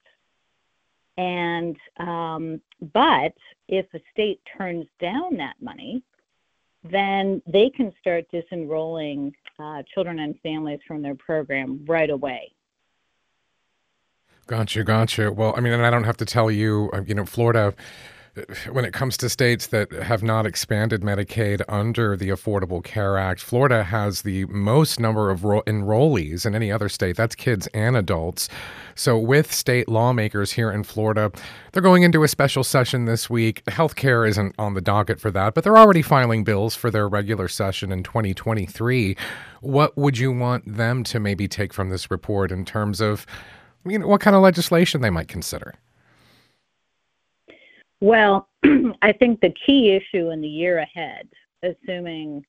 And 1.18 1.78
um, 1.98 2.62
but 2.94 3.34
if 3.68 3.86
a 3.94 4.00
state 4.12 4.42
turns 4.58 4.86
down 5.00 5.38
that 5.38 5.56
money, 5.62 6.02
then 6.84 7.42
they 7.48 7.70
can 7.70 7.94
start 8.00 8.26
disenrolling 8.32 9.32
uh, 9.60 9.84
children 9.94 10.20
and 10.20 10.40
families 10.42 10.80
from 10.88 11.02
their 11.02 11.16
program 11.16 11.86
right 11.88 12.10
away. 12.10 12.52
Gotcha, 14.48 14.84
gotcha. 14.84 15.32
Well, 15.32 15.54
I 15.56 15.62
mean, 15.62 15.72
and 15.72 15.86
I 15.86 15.90
don't 15.90 16.04
have 16.04 16.18
to 16.18 16.26
tell 16.26 16.52
you, 16.52 16.90
uh, 16.94 17.02
you 17.06 17.16
know, 17.16 17.26
Florida 17.26 17.74
when 18.72 18.84
it 18.84 18.94
comes 18.94 19.16
to 19.18 19.30
states 19.30 19.68
that 19.68 19.92
have 19.92 20.24
not 20.24 20.48
expanded 20.48 21.02
Medicaid 21.02 21.62
under 21.70 22.18
the 22.18 22.30
Affordable 22.30 22.84
Care 22.84 23.16
Act, 23.18 23.40
Florida 23.40 23.84
has 23.84 24.24
the 24.24 24.46
most 24.46 25.00
number 25.00 25.30
of 25.30 25.44
ro- 25.44 25.62
enrollees 25.68 26.44
in 26.44 26.56
any 26.56 26.72
other 26.72 26.90
state. 26.90 27.16
That's 27.16 27.36
kids 27.36 27.68
and 27.76 27.96
adults. 27.96 28.50
So, 28.96 29.20
with 29.20 29.54
state 29.54 29.88
lawmakers 29.88 30.52
here 30.52 30.72
in 30.72 30.84
Florida, 30.84 31.32
they're 31.72 31.82
going 31.84 32.02
into 32.02 32.24
a 32.24 32.28
special 32.28 32.64
session 32.64 33.06
this 33.06 33.30
week. 33.30 33.64
Healthcare 33.66 34.28
isn't 34.28 34.56
on 34.58 34.74
the 34.74 34.82
docket 34.82 35.20
for 35.20 35.30
that, 35.30 35.54
but 35.54 35.64
they're 35.64 35.78
already 35.78 36.02
filing 36.02 36.44
bills 36.44 36.76
for 36.76 36.90
their 36.90 37.08
regular 37.08 37.48
session 37.48 37.92
in 37.92 38.02
2023. 38.02 39.16
What 39.62 39.96
would 39.96 40.18
you 40.18 40.32
want 40.32 40.78
them 40.78 41.04
to 41.06 41.20
maybe 41.20 41.48
take 41.48 41.72
from 41.72 41.90
this 41.90 42.10
report 42.10 42.52
in 42.52 42.66
terms 42.66 43.00
of, 43.00 43.28
you 43.86 44.00
know, 44.00 44.08
what 44.08 44.22
kind 44.22 44.36
of 44.36 44.42
legislation 44.42 45.02
they 45.02 45.12
might 45.12 45.28
consider? 45.28 45.76
Well, 48.04 48.50
I 49.02 49.14
think 49.14 49.40
the 49.40 49.56
key 49.66 49.92
issue 49.92 50.32
in 50.32 50.42
the 50.42 50.48
year 50.48 50.80
ahead, 50.80 51.30
assuming 51.64 52.44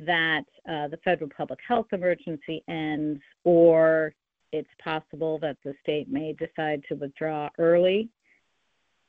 that 0.00 0.42
uh, 0.68 0.88
the 0.88 0.98
federal 1.04 1.30
public 1.30 1.60
health 1.66 1.86
emergency 1.92 2.64
ends 2.66 3.20
or 3.44 4.12
it's 4.50 4.68
possible 4.82 5.38
that 5.38 5.56
the 5.62 5.74
state 5.80 6.10
may 6.10 6.32
decide 6.32 6.82
to 6.88 6.96
withdraw 6.96 7.48
early, 7.58 8.08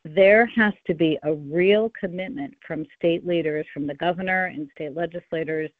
there 0.05 0.45
has 0.45 0.73
to 0.85 0.93
be 0.93 1.17
a 1.23 1.33
real 1.33 1.91
commitment 1.99 2.53
from 2.67 2.85
state 2.95 3.25
leaders, 3.25 3.65
from 3.73 3.87
the 3.87 3.95
governor 3.95 4.45
and 4.45 4.69
state 4.75 4.95
legislators, 4.95 5.71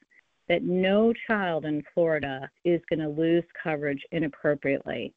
that 0.48 0.64
no 0.64 1.14
child 1.28 1.66
in 1.66 1.84
Florida 1.94 2.50
is 2.66 2.82
going 2.90 2.98
to 2.98 3.10
lose 3.10 3.44
coverage 3.64 4.04
inappropriately 4.12 5.14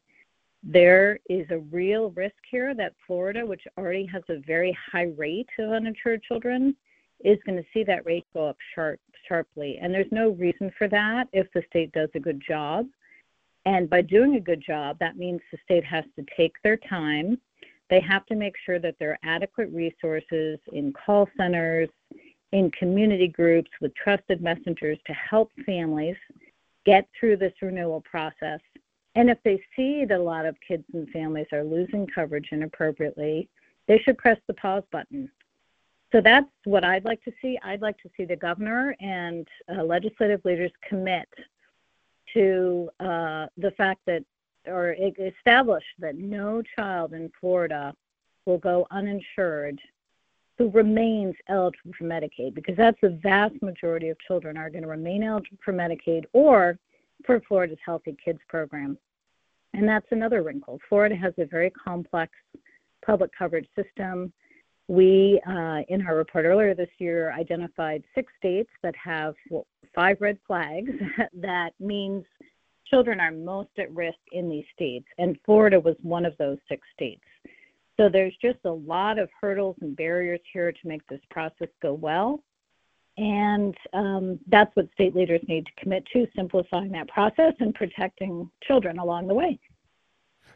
there 0.62 1.19
is 1.28 1.47
a 1.50 1.59
real 1.59 2.11
risk 2.11 2.37
here 2.50 2.75
that 2.75 2.95
Florida, 3.07 3.45
which 3.45 3.62
already 3.76 4.07
has 4.07 4.23
a 4.28 4.38
very 4.47 4.76
high 4.92 5.12
rate 5.16 5.49
of 5.59 5.73
uninsured 5.73 6.23
children, 6.23 6.76
is 7.25 7.38
going 7.45 7.59
to 7.59 7.69
see 7.73 7.85
that 7.85 8.04
rate 8.07 8.26
go 8.33 8.49
up 8.49 8.57
sharp, 8.75 9.00
sharply. 9.28 9.78
And 9.81 9.92
there's 9.92 10.11
no 10.11 10.31
reason 10.31 10.73
for 10.78 10.88
that 10.88 11.28
if 11.33 11.47
the 11.52 11.62
state 11.69 11.92
does 11.92 12.09
a 12.14 12.21
good 12.21 12.42
job. 12.47 12.87
And 13.64 13.88
by 13.88 14.02
doing 14.02 14.37
a 14.37 14.40
good 14.40 14.62
job, 14.64 14.99
that 14.99 15.16
means 15.16 15.40
the 15.50 15.59
state 15.64 15.85
has 15.85 16.04
to 16.16 16.25
take 16.37 16.54
their 16.62 16.76
time. 16.76 17.38
They 17.90 18.00
have 18.00 18.26
to 18.26 18.35
make 18.35 18.54
sure 18.64 18.78
that 18.78 18.97
there 18.99 19.11
are 19.11 19.19
adequate 19.23 19.69
resources 19.73 20.59
in 20.73 20.92
call 20.92 21.28
centers, 21.37 21.88
in 22.52 22.71
community 22.73 23.28
groups 23.28 23.71
with 23.81 23.95
trusted 23.95 24.42
messengers 24.42 24.99
to 25.07 25.12
help 25.12 25.50
families 25.64 26.16
get 26.85 27.09
through 27.19 27.37
this 27.37 27.52
renewal 27.62 28.00
process 28.02 28.61
and 29.14 29.28
if 29.28 29.38
they 29.45 29.62
see 29.76 30.04
that 30.04 30.19
a 30.19 30.23
lot 30.23 30.47
of 30.47 30.57
kids 30.66 30.85
and 30.95 31.09
families 31.11 31.47
are 31.52 31.64
losing 31.64 32.07
coverage 32.07 32.49
inappropriately, 32.50 33.49
they 33.88 33.99
should 33.99 34.19
press 34.19 34.38
the 34.47 34.54
pause 34.54 34.85
button. 34.90 35.31
So 36.12 36.21
that's 36.21 36.47
what 36.64 36.85
I'd 36.85 37.04
like 37.04 37.23
to 37.25 37.33
see. 37.40 37.59
I'd 37.62 37.83
like 37.83 37.99
to 38.02 38.11
see 38.16 38.25
the 38.25 38.37
governor 38.37 38.95
and 39.00 39.47
uh, 39.75 39.83
legislative 39.83 40.45
leaders 40.45 40.71
commit 40.87 41.28
to 42.35 42.90
uh, 43.00 43.47
the 43.57 43.71
fact 43.76 44.00
that, 44.07 44.25
or 44.66 44.95
establish 45.19 45.85
that 45.99 46.16
no 46.16 46.62
child 46.76 47.12
in 47.12 47.31
Florida 47.40 47.95
will 48.47 48.59
go 48.59 48.87
uninsured 48.90 49.81
who 50.59 50.71
remains 50.71 51.35
eligible 51.49 51.92
for 51.99 52.04
Medicaid, 52.04 52.54
because 52.54 52.76
that's 52.76 53.00
the 53.00 53.19
vast 53.23 53.61
majority 53.62 54.11
of 54.11 54.19
children 54.21 54.57
are 54.57 54.71
going 54.71 54.83
to 54.83 54.88
remain 54.88 55.23
eligible 55.23 55.59
for 55.64 55.73
Medicaid 55.73 56.25
or 56.33 56.78
for 57.24 57.40
Florida's 57.48 57.78
Healthy 57.84 58.16
Kids 58.24 58.40
program. 58.48 58.98
And 59.74 59.88
that's 59.88 60.06
another 60.10 60.42
wrinkle. 60.42 60.78
Florida 60.88 61.16
has 61.16 61.32
a 61.38 61.46
very 61.46 61.70
complex 61.70 62.32
public 63.04 63.30
coverage 63.36 63.68
system. 63.74 64.32
We, 64.88 65.40
uh, 65.46 65.80
in 65.88 66.04
our 66.06 66.16
report 66.16 66.44
earlier 66.44 66.74
this 66.74 66.90
year, 66.98 67.32
identified 67.32 68.04
six 68.14 68.32
states 68.38 68.70
that 68.82 68.94
have 68.96 69.34
well, 69.48 69.66
five 69.94 70.18
red 70.20 70.38
flags. 70.46 70.90
that 71.34 71.70
means 71.80 72.24
children 72.86 73.20
are 73.20 73.32
most 73.32 73.70
at 73.78 73.92
risk 73.94 74.18
in 74.32 74.50
these 74.50 74.64
states, 74.74 75.06
and 75.18 75.38
Florida 75.46 75.80
was 75.80 75.96
one 76.02 76.26
of 76.26 76.36
those 76.38 76.58
six 76.68 76.86
states. 76.92 77.22
So 77.98 78.08
there's 78.08 78.36
just 78.42 78.58
a 78.64 78.70
lot 78.70 79.18
of 79.18 79.30
hurdles 79.40 79.76
and 79.80 79.96
barriers 79.96 80.40
here 80.52 80.72
to 80.72 80.88
make 80.88 81.06
this 81.06 81.20
process 81.30 81.68
go 81.80 81.94
well. 81.94 82.42
And 83.19 83.76
um, 83.92 84.38
that's 84.49 84.75
what 84.75 84.88
state 84.95 85.14
leaders 85.14 85.42
need 85.47 85.66
to 85.66 85.73
commit 85.83 86.04
to 86.12 86.26
simplifying 86.35 86.92
that 86.92 87.09
process 87.09 87.52
and 87.61 87.75
protecting 87.75 88.50
children 88.62 88.99
along 88.99 89.28
the 89.28 89.35
way. 89.35 89.59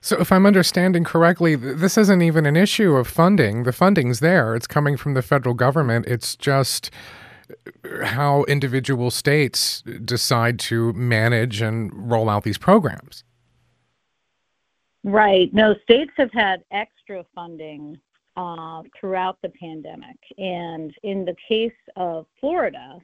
So, 0.01 0.19
if 0.21 0.31
I'm 0.31 0.47
understanding 0.47 1.05
correctly, 1.05 1.55
this 1.55 1.99
isn't 1.99 2.23
even 2.23 2.47
an 2.47 2.57
issue 2.57 2.97
of 2.97 3.09
funding. 3.09 3.65
The 3.65 3.73
funding's 3.73 4.21
there, 4.21 4.55
it's 4.55 4.67
coming 4.67 4.97
from 4.97 5.15
the 5.15 5.23
federal 5.23 5.55
government. 5.55 6.07
It's 6.07 6.37
just 6.37 6.91
uh, 7.51 8.07
how 8.07 8.45
individual 8.45 9.11
states 9.11 9.83
decide 10.05 10.59
to 10.61 10.93
manage 10.93 11.61
and 11.61 11.91
roll 12.11 12.29
out 12.29 12.45
these 12.45 12.59
programs. 12.59 13.25
Right. 15.03 15.53
No, 15.55 15.75
states 15.83 16.13
have 16.17 16.33
had 16.33 16.65
extra 16.71 17.25
funding 17.35 17.99
uh, 18.37 18.83
throughout 18.99 19.38
the 19.43 19.49
pandemic. 19.49 20.16
And 20.38 20.95
in 21.02 21.25
the 21.25 21.37
case 21.49 21.73
of 21.97 22.26
Florida, 22.40 22.99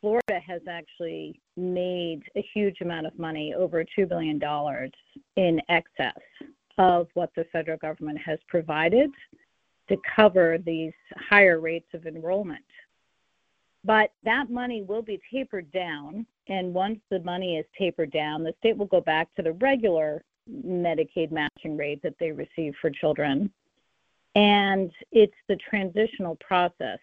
Florida 0.00 0.40
has 0.46 0.60
actually 0.68 1.40
made 1.56 2.22
a 2.36 2.44
huge 2.54 2.80
amount 2.80 3.06
of 3.06 3.18
money, 3.18 3.54
over 3.54 3.84
$2 3.98 4.08
billion 4.08 4.40
in 5.36 5.60
excess 5.68 6.20
of 6.78 7.08
what 7.14 7.30
the 7.34 7.44
federal 7.52 7.78
government 7.78 8.18
has 8.18 8.38
provided 8.48 9.10
to 9.88 9.96
cover 10.14 10.58
these 10.64 10.92
higher 11.16 11.60
rates 11.60 11.88
of 11.94 12.06
enrollment. 12.06 12.64
But 13.84 14.10
that 14.24 14.50
money 14.50 14.82
will 14.82 15.02
be 15.02 15.20
tapered 15.32 15.70
down. 15.70 16.26
And 16.48 16.74
once 16.74 16.98
the 17.10 17.20
money 17.20 17.56
is 17.56 17.64
tapered 17.78 18.10
down, 18.10 18.42
the 18.42 18.54
state 18.58 18.76
will 18.76 18.86
go 18.86 19.00
back 19.00 19.32
to 19.36 19.42
the 19.42 19.52
regular 19.54 20.22
Medicaid 20.50 21.30
matching 21.30 21.76
rate 21.76 22.02
that 22.02 22.14
they 22.18 22.32
receive 22.32 22.74
for 22.80 22.90
children. 22.90 23.50
And 24.36 24.92
it's 25.12 25.34
the 25.48 25.56
transitional 25.56 26.36
process. 26.36 26.98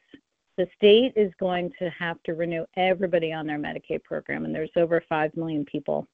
The 0.55 0.67
state 0.77 1.13
is 1.15 1.33
going 1.39 1.73
to 1.79 1.89
have 1.89 2.21
to 2.23 2.35
renew 2.35 2.63
everybody 2.77 3.33
on 3.33 3.47
their 3.47 3.57
Medicaid 3.57 4.03
program, 4.03 4.45
and 4.45 4.53
there's 4.53 4.69
over 4.75 5.03
5 5.09 5.35
million 5.35 5.65
people 5.65 6.07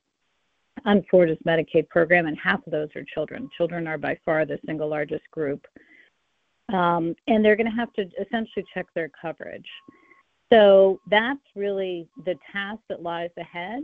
on 0.85 1.03
Florida's 1.09 1.37
Medicaid 1.45 1.89
program, 1.89 2.25
and 2.25 2.37
half 2.39 2.65
of 2.65 2.71
those 2.71 2.87
are 2.95 3.03
children. 3.03 3.49
Children 3.57 3.85
are 3.85 3.97
by 3.97 4.17
far 4.23 4.45
the 4.45 4.59
single 4.65 4.87
largest 4.87 5.29
group. 5.29 5.67
Um, 6.73 7.13
and 7.27 7.43
they're 7.43 7.57
going 7.57 7.69
to 7.69 7.75
have 7.75 7.91
to 7.93 8.09
essentially 8.21 8.63
check 8.73 8.85
their 8.95 9.11
coverage. 9.21 9.67
So 10.53 11.01
that's 11.09 11.39
really 11.53 12.07
the 12.25 12.35
task 12.49 12.79
that 12.87 13.03
lies 13.03 13.31
ahead 13.37 13.83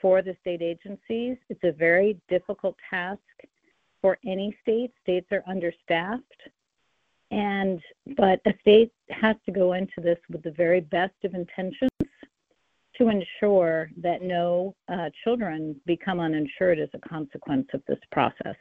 for 0.00 0.22
the 0.22 0.34
state 0.40 0.62
agencies. 0.62 1.36
It's 1.50 1.62
a 1.62 1.72
very 1.72 2.18
difficult 2.30 2.76
task 2.88 3.20
for 4.00 4.18
any 4.24 4.56
state. 4.62 4.92
States 5.02 5.26
are 5.30 5.42
understaffed. 5.46 6.22
And 7.34 7.80
but 8.16 8.40
a 8.46 8.54
state 8.60 8.92
has 9.10 9.34
to 9.46 9.52
go 9.52 9.72
into 9.72 10.00
this 10.00 10.18
with 10.30 10.44
the 10.44 10.52
very 10.52 10.80
best 10.80 11.14
of 11.24 11.34
intentions 11.34 11.90
to 12.96 13.08
ensure 13.08 13.90
that 13.96 14.22
no 14.22 14.76
uh, 14.88 15.10
children 15.24 15.74
become 15.84 16.20
uninsured 16.20 16.78
as 16.78 16.88
a 16.94 17.08
consequence 17.08 17.66
of 17.74 17.82
this 17.88 17.98
process. 18.12 18.54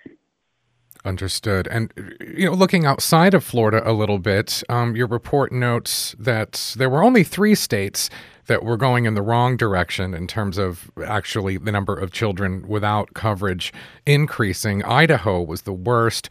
Understood. 1.06 1.68
And 1.68 1.94
you 2.36 2.48
know, 2.48 2.54
looking 2.54 2.84
outside 2.84 3.36
of 3.36 3.44
Florida 3.44 3.88
a 3.88 3.94
little 3.94 4.18
bit, 4.18 4.64
um, 4.70 4.96
your 4.96 5.06
report 5.06 5.52
notes 5.52 6.16
that 6.18 6.74
there 6.76 6.90
were 6.90 7.04
only 7.04 7.24
three 7.24 7.54
states 7.54 8.10
that 8.48 8.64
were 8.64 8.78
going 8.78 9.06
in 9.06 9.14
the 9.14 9.22
wrong 9.22 9.56
direction 9.56 10.16
in 10.16 10.26
terms 10.26 10.58
of 10.58 10.90
actually 11.06 11.58
the 11.58 11.72
number 11.72 11.96
of 11.96 12.12
children 12.12 12.68
without 12.68 13.14
coverage 13.14 13.72
increasing. 14.08 14.84
Idaho 14.84 15.44
was 15.44 15.62
the 15.62 15.74
worst. 15.74 16.28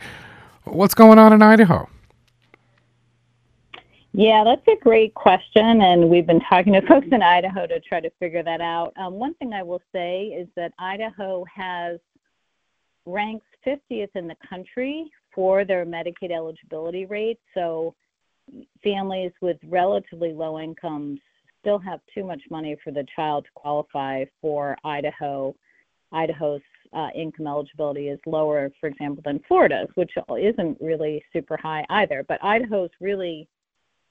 What's 0.64 0.94
going 0.94 1.18
on 1.20 1.32
in 1.32 1.40
Idaho? 1.40 1.88
Yeah, 4.14 4.44
that's 4.44 4.66
a 4.68 4.78
great 4.82 5.14
question, 5.14 5.80
and 5.80 6.10
we've 6.10 6.26
been 6.26 6.40
talking 6.40 6.74
to 6.74 6.82
folks 6.86 7.06
in 7.10 7.22
Idaho 7.22 7.66
to 7.66 7.80
try 7.80 8.00
to 8.00 8.10
figure 8.18 8.42
that 8.42 8.60
out. 8.60 8.92
Um, 8.96 9.14
one 9.14 9.34
thing 9.34 9.54
I 9.54 9.62
will 9.62 9.80
say 9.92 10.26
is 10.26 10.48
that 10.54 10.72
Idaho 10.78 11.44
has 11.54 11.98
ranks 13.06 13.46
50th 13.66 14.10
in 14.14 14.28
the 14.28 14.36
country 14.48 15.10
for 15.34 15.64
their 15.64 15.86
Medicaid 15.86 16.30
eligibility 16.30 17.06
rate. 17.06 17.38
So 17.54 17.94
families 18.84 19.32
with 19.40 19.56
relatively 19.64 20.32
low 20.32 20.58
incomes 20.58 21.18
still 21.60 21.78
have 21.78 22.00
too 22.14 22.24
much 22.24 22.42
money 22.50 22.76
for 22.84 22.90
the 22.90 23.06
child 23.16 23.44
to 23.44 23.50
qualify 23.54 24.24
for 24.42 24.76
Idaho. 24.84 25.54
Idaho's 26.12 26.60
uh, 26.92 27.08
income 27.14 27.46
eligibility 27.46 28.08
is 28.08 28.18
lower, 28.26 28.70
for 28.78 28.88
example, 28.88 29.22
than 29.24 29.40
Florida's, 29.48 29.88
which 29.94 30.10
isn't 30.38 30.76
really 30.80 31.24
super 31.32 31.56
high 31.56 31.86
either. 31.88 32.24
But 32.28 32.44
Idaho's 32.44 32.90
really 33.00 33.48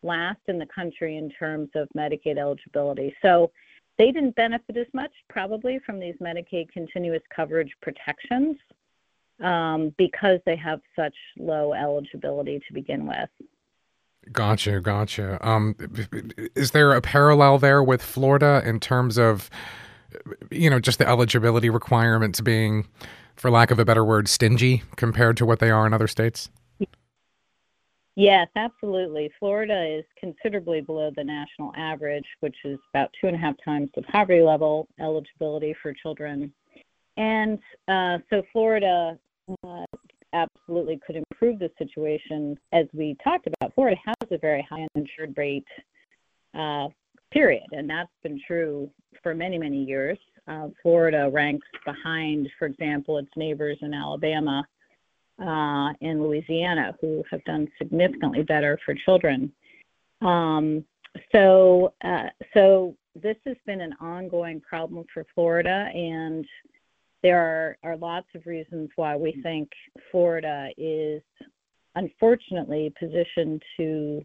last 0.03 0.39
in 0.48 0.58
the 0.58 0.65
country 0.65 1.17
in 1.17 1.29
terms 1.29 1.70
of 1.75 1.88
Medicaid 1.96 2.38
eligibility. 2.38 3.15
So 3.22 3.51
they 3.98 4.12
didn't 4.12 4.36
benefit 4.36 4.77
as 4.77 4.88
much 4.93 5.12
probably 5.29 5.79
from 5.86 6.00
these 6.00 6.15
Medicaid 6.22 6.72
continuous 6.72 7.22
coverage 7.36 7.72
protections 7.81 8.58
um, 9.41 9.93
because 9.98 10.39
they 10.46 10.55
have 10.55 10.81
such 10.96 11.15
low 11.38 11.74
eligibility 11.74 12.60
to 12.67 12.74
begin 12.74 13.05
with. 13.05 13.29
Gotcha, 14.31 14.79
gotcha. 14.81 15.38
Um, 15.48 15.75
is 16.55 16.72
there 16.72 16.93
a 16.93 17.01
parallel 17.01 17.58
there 17.58 17.81
with 17.81 18.03
Florida 18.03 18.62
in 18.63 18.79
terms 18.79 19.17
of, 19.17 19.50
you 20.51 20.70
know, 20.70 20.79
just 20.79 21.00
the 21.00 21.08
eligibility 21.08 21.70
requirements 21.70 22.39
being, 22.39 22.88
for 23.36 23.50
lack 23.50 23.72
of 23.72 23.79
a 23.79 23.86
better 23.86 24.05
word, 24.05 24.29
stingy 24.29 24.84
compared 24.96 25.38
to 25.38 25.46
what 25.46 25.60
they 25.60 25.72
are 25.72 25.88
in 25.88 25.93
other 25.93 26.08
states? 26.08 26.50
Yes, 28.15 28.48
absolutely. 28.56 29.32
Florida 29.39 29.98
is 30.00 30.03
considerably 30.20 30.82
below 30.82 31.12
the 31.15 31.24
national 31.24 31.74
average, 31.77 32.25
which 32.41 32.56
is 32.65 32.77
about 32.94 33.10
two 33.20 33.27
and 33.27 33.36
a 33.36 33.39
half 33.39 33.56
times 33.63 33.89
the 33.96 34.01
poverty 34.03 34.41
level 34.41 34.88
eligibility 35.00 35.74
for 35.82 35.94
children. 35.94 36.51
And 37.18 37.58
uh, 37.88 38.18
so 38.30 38.44
Florida 38.51 39.18
uh, 39.65 39.86
absolutely 40.34 41.00
could 41.06 41.18
improve 41.18 41.60
the 41.60 41.72
situation. 41.77 42.58
As 42.74 42.86
we 42.94 43.15
talked 43.24 43.48
about, 43.48 43.74
Florida 43.75 43.98
has 44.06 44.30
a 44.32 44.38
very 44.38 44.65
high 44.70 44.86
uninsured 44.96 45.34
rate, 45.38 45.68
uh, 46.53 46.88
period, 47.32 47.63
and 47.72 47.89
that's 47.89 48.12
been 48.24 48.41
true 48.46 48.89
for 49.24 49.34
many, 49.34 49.58
many 49.58 49.84
years. 49.84 50.18
Uh, 50.48 50.68
Florida 50.82 51.30
ranks 51.32 51.68
behind, 51.86 52.50
for 52.60 52.65
example, 52.65 53.18
its 53.18 53.30
neighbors 53.38 53.77
in 53.82 53.94
Alabama 53.94 54.65
uh, 55.39 55.93
and 56.01 56.21
Louisiana, 56.21 56.95
who 57.01 57.23
have 57.32 57.43
done 57.45 57.67
significantly 57.77 58.43
better 58.43 58.79
for 58.86 58.93
children. 58.93 59.51
Um, 60.21 60.86
so, 61.32 61.93
uh, 62.03 62.27
so 62.53 62.95
this 63.15 63.38
has 63.45 63.58
been 63.65 63.82
an 63.82 63.95
ongoing 63.99 64.62
problem 64.62 65.06
for 65.13 65.25
Florida, 65.36 65.89
and 65.93 66.45
there 67.23 67.77
are, 67.84 67.91
are 67.91 67.97
lots 67.97 68.27
of 68.36 68.45
reasons 68.45 68.89
why 68.95 69.15
we 69.15 69.39
think 69.43 69.69
Florida 70.12 70.69
is 70.77 71.21
unfortunately 71.95 72.93
positioned 72.99 73.62
to 73.77 74.23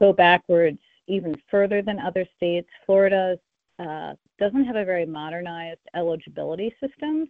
go 0.00 0.12
backwards 0.12 0.78
even 1.06 1.34
further 1.50 1.82
than 1.82 1.98
other 1.98 2.26
states. 2.36 2.68
Florida 2.86 3.38
uh, 3.78 4.14
doesn't 4.38 4.64
have 4.64 4.76
a 4.76 4.84
very 4.84 5.06
modernized 5.06 5.80
eligibility 5.94 6.74
systems. 6.80 7.28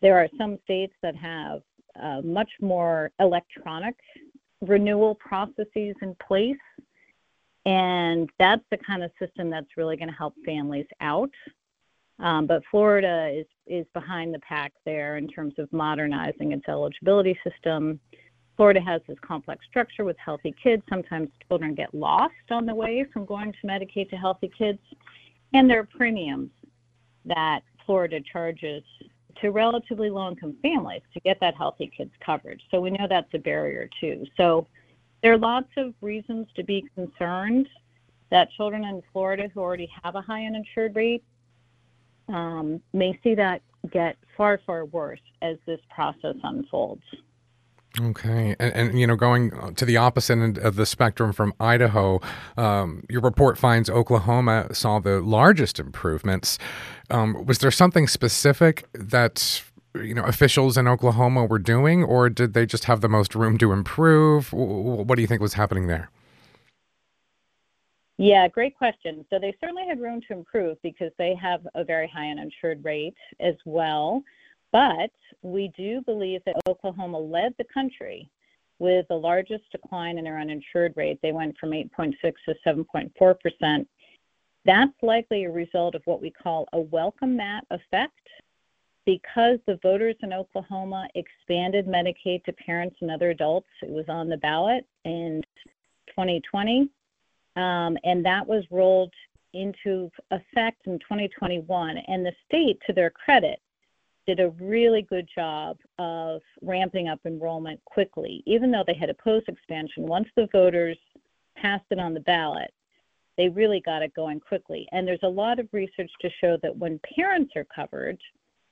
There 0.00 0.18
are 0.18 0.28
some 0.36 0.58
states 0.64 0.94
that 1.02 1.14
have 1.16 1.62
uh, 2.00 2.20
much 2.22 2.50
more 2.60 3.10
electronic 3.20 3.94
renewal 4.60 5.14
processes 5.16 5.94
in 6.02 6.16
place, 6.26 6.56
and 7.66 8.30
that's 8.38 8.64
the 8.70 8.78
kind 8.78 9.02
of 9.02 9.10
system 9.18 9.50
that's 9.50 9.76
really 9.76 9.96
going 9.96 10.08
to 10.08 10.14
help 10.14 10.34
families 10.44 10.86
out. 11.00 11.30
Um, 12.18 12.46
but 12.46 12.62
Florida 12.70 13.32
is 13.34 13.46
is 13.66 13.86
behind 13.94 14.34
the 14.34 14.38
pack 14.40 14.72
there 14.84 15.16
in 15.16 15.26
terms 15.28 15.54
of 15.58 15.72
modernizing 15.72 16.52
its 16.52 16.64
eligibility 16.68 17.38
system. 17.44 17.98
Florida 18.56 18.80
has 18.80 19.00
this 19.08 19.16
complex 19.22 19.64
structure 19.66 20.04
with 20.04 20.16
healthy 20.18 20.54
kids. 20.62 20.82
Sometimes 20.88 21.30
children 21.48 21.74
get 21.74 21.92
lost 21.94 22.34
on 22.50 22.66
the 22.66 22.74
way 22.74 23.04
from 23.12 23.24
going 23.24 23.52
to 23.52 23.66
Medicaid 23.66 24.10
to 24.10 24.16
healthy 24.16 24.50
kids, 24.56 24.78
and 25.54 25.68
there 25.68 25.80
are 25.80 25.88
premiums 25.96 26.50
that 27.24 27.60
Florida 27.86 28.20
charges 28.20 28.82
to 29.40 29.50
relatively 29.50 30.10
low 30.10 30.28
income 30.28 30.56
families 30.62 31.02
to 31.14 31.20
get 31.20 31.38
that 31.40 31.54
healthy 31.56 31.90
kids 31.96 32.12
coverage. 32.24 32.60
So 32.70 32.80
we 32.80 32.90
know 32.90 33.06
that's 33.08 33.32
a 33.34 33.38
barrier 33.38 33.88
too. 34.00 34.26
So 34.36 34.66
there 35.22 35.32
are 35.32 35.38
lots 35.38 35.68
of 35.76 35.94
reasons 36.00 36.46
to 36.56 36.64
be 36.64 36.84
concerned 36.94 37.68
that 38.30 38.50
children 38.56 38.84
in 38.84 39.02
Florida 39.12 39.48
who 39.52 39.60
already 39.60 39.88
have 40.02 40.14
a 40.14 40.20
high 40.20 40.44
uninsured 40.44 40.96
rate 40.96 41.22
um, 42.28 42.80
may 42.92 43.18
see 43.22 43.34
that 43.34 43.62
get 43.90 44.16
far, 44.36 44.60
far 44.64 44.84
worse 44.86 45.20
as 45.42 45.56
this 45.66 45.80
process 45.94 46.36
unfolds. 46.42 47.02
Okay, 48.00 48.56
and, 48.58 48.72
and, 48.74 48.98
you 48.98 49.06
know, 49.06 49.16
going 49.16 49.74
to 49.74 49.84
the 49.84 49.98
opposite 49.98 50.38
end 50.38 50.56
of 50.56 50.76
the 50.76 50.86
spectrum 50.86 51.30
from 51.32 51.52
Idaho, 51.60 52.20
um, 52.56 53.04
your 53.10 53.20
report 53.20 53.58
finds 53.58 53.90
Oklahoma 53.90 54.74
saw 54.74 54.98
the 54.98 55.20
largest 55.20 55.78
improvements. 55.78 56.58
Um, 57.10 57.44
was 57.44 57.58
there 57.58 57.70
something 57.70 58.08
specific 58.08 58.86
that 58.94 59.62
you 59.94 60.14
know 60.14 60.24
officials 60.24 60.78
in 60.78 60.88
Oklahoma 60.88 61.44
were 61.44 61.58
doing, 61.58 62.02
or 62.02 62.30
did 62.30 62.54
they 62.54 62.64
just 62.64 62.84
have 62.84 63.02
the 63.02 63.10
most 63.10 63.34
room 63.34 63.58
to 63.58 63.72
improve? 63.72 64.52
What 64.54 65.16
do 65.16 65.20
you 65.20 65.28
think 65.28 65.42
was 65.42 65.54
happening 65.54 65.86
there? 65.86 66.08
Yeah, 68.16 68.48
great 68.48 68.76
question. 68.76 69.24
So 69.28 69.38
they 69.38 69.54
certainly 69.60 69.82
had 69.86 70.00
room 70.00 70.20
to 70.28 70.32
improve 70.34 70.80
because 70.82 71.10
they 71.18 71.34
have 71.42 71.66
a 71.74 71.84
very 71.84 72.08
high 72.08 72.28
uninsured 72.28 72.82
rate 72.84 73.16
as 73.40 73.54
well. 73.66 74.22
But 74.72 75.10
we 75.42 75.72
do 75.76 76.00
believe 76.02 76.40
that 76.46 76.56
Oklahoma 76.68 77.18
led 77.18 77.54
the 77.58 77.64
country 77.72 78.28
with 78.78 79.06
the 79.08 79.14
largest 79.14 79.64
decline 79.70 80.18
in 80.18 80.24
their 80.24 80.40
uninsured 80.40 80.94
rate. 80.96 81.20
They 81.22 81.32
went 81.32 81.56
from 81.58 81.70
8.6 81.70 82.14
to 82.20 82.54
7.4 82.66 83.40
percent. 83.40 83.88
That's 84.64 85.02
likely 85.02 85.44
a 85.44 85.50
result 85.50 85.94
of 85.94 86.02
what 86.04 86.22
we 86.22 86.30
call 86.30 86.68
a 86.72 86.80
welcome 86.80 87.36
mat 87.36 87.64
effect. 87.70 88.14
Because 89.04 89.58
the 89.66 89.80
voters 89.82 90.14
in 90.22 90.32
Oklahoma 90.32 91.08
expanded 91.16 91.88
Medicaid 91.88 92.44
to 92.44 92.52
parents 92.52 92.96
and 93.00 93.10
other 93.10 93.30
adults, 93.30 93.66
it 93.82 93.90
was 93.90 94.04
on 94.08 94.28
the 94.28 94.36
ballot 94.36 94.86
in 95.04 95.42
2020 96.06 96.88
um, 97.56 97.98
and 98.04 98.24
that 98.24 98.46
was 98.46 98.64
rolled 98.70 99.12
into 99.52 100.10
effect 100.30 100.86
in 100.86 100.98
2021. 101.00 101.98
And 102.08 102.24
the 102.24 102.32
state, 102.46 102.80
to 102.86 102.92
their 102.92 103.10
credit, 103.10 103.60
did 104.26 104.40
a 104.40 104.50
really 104.50 105.02
good 105.02 105.28
job 105.34 105.76
of 105.98 106.40
ramping 106.60 107.08
up 107.08 107.20
enrollment 107.24 107.80
quickly, 107.84 108.42
even 108.46 108.70
though 108.70 108.84
they 108.86 108.94
had 108.94 109.10
opposed 109.10 109.48
expansion. 109.48 110.06
Once 110.06 110.28
the 110.36 110.48
voters 110.52 110.98
passed 111.56 111.84
it 111.90 111.98
on 111.98 112.14
the 112.14 112.20
ballot, 112.20 112.72
they 113.36 113.48
really 113.48 113.80
got 113.80 114.02
it 114.02 114.14
going 114.14 114.40
quickly. 114.40 114.86
And 114.92 115.06
there's 115.06 115.18
a 115.22 115.28
lot 115.28 115.58
of 115.58 115.68
research 115.72 116.10
to 116.20 116.30
show 116.40 116.56
that 116.62 116.76
when 116.76 117.00
parents 117.16 117.52
are 117.56 117.66
covered, 117.74 118.18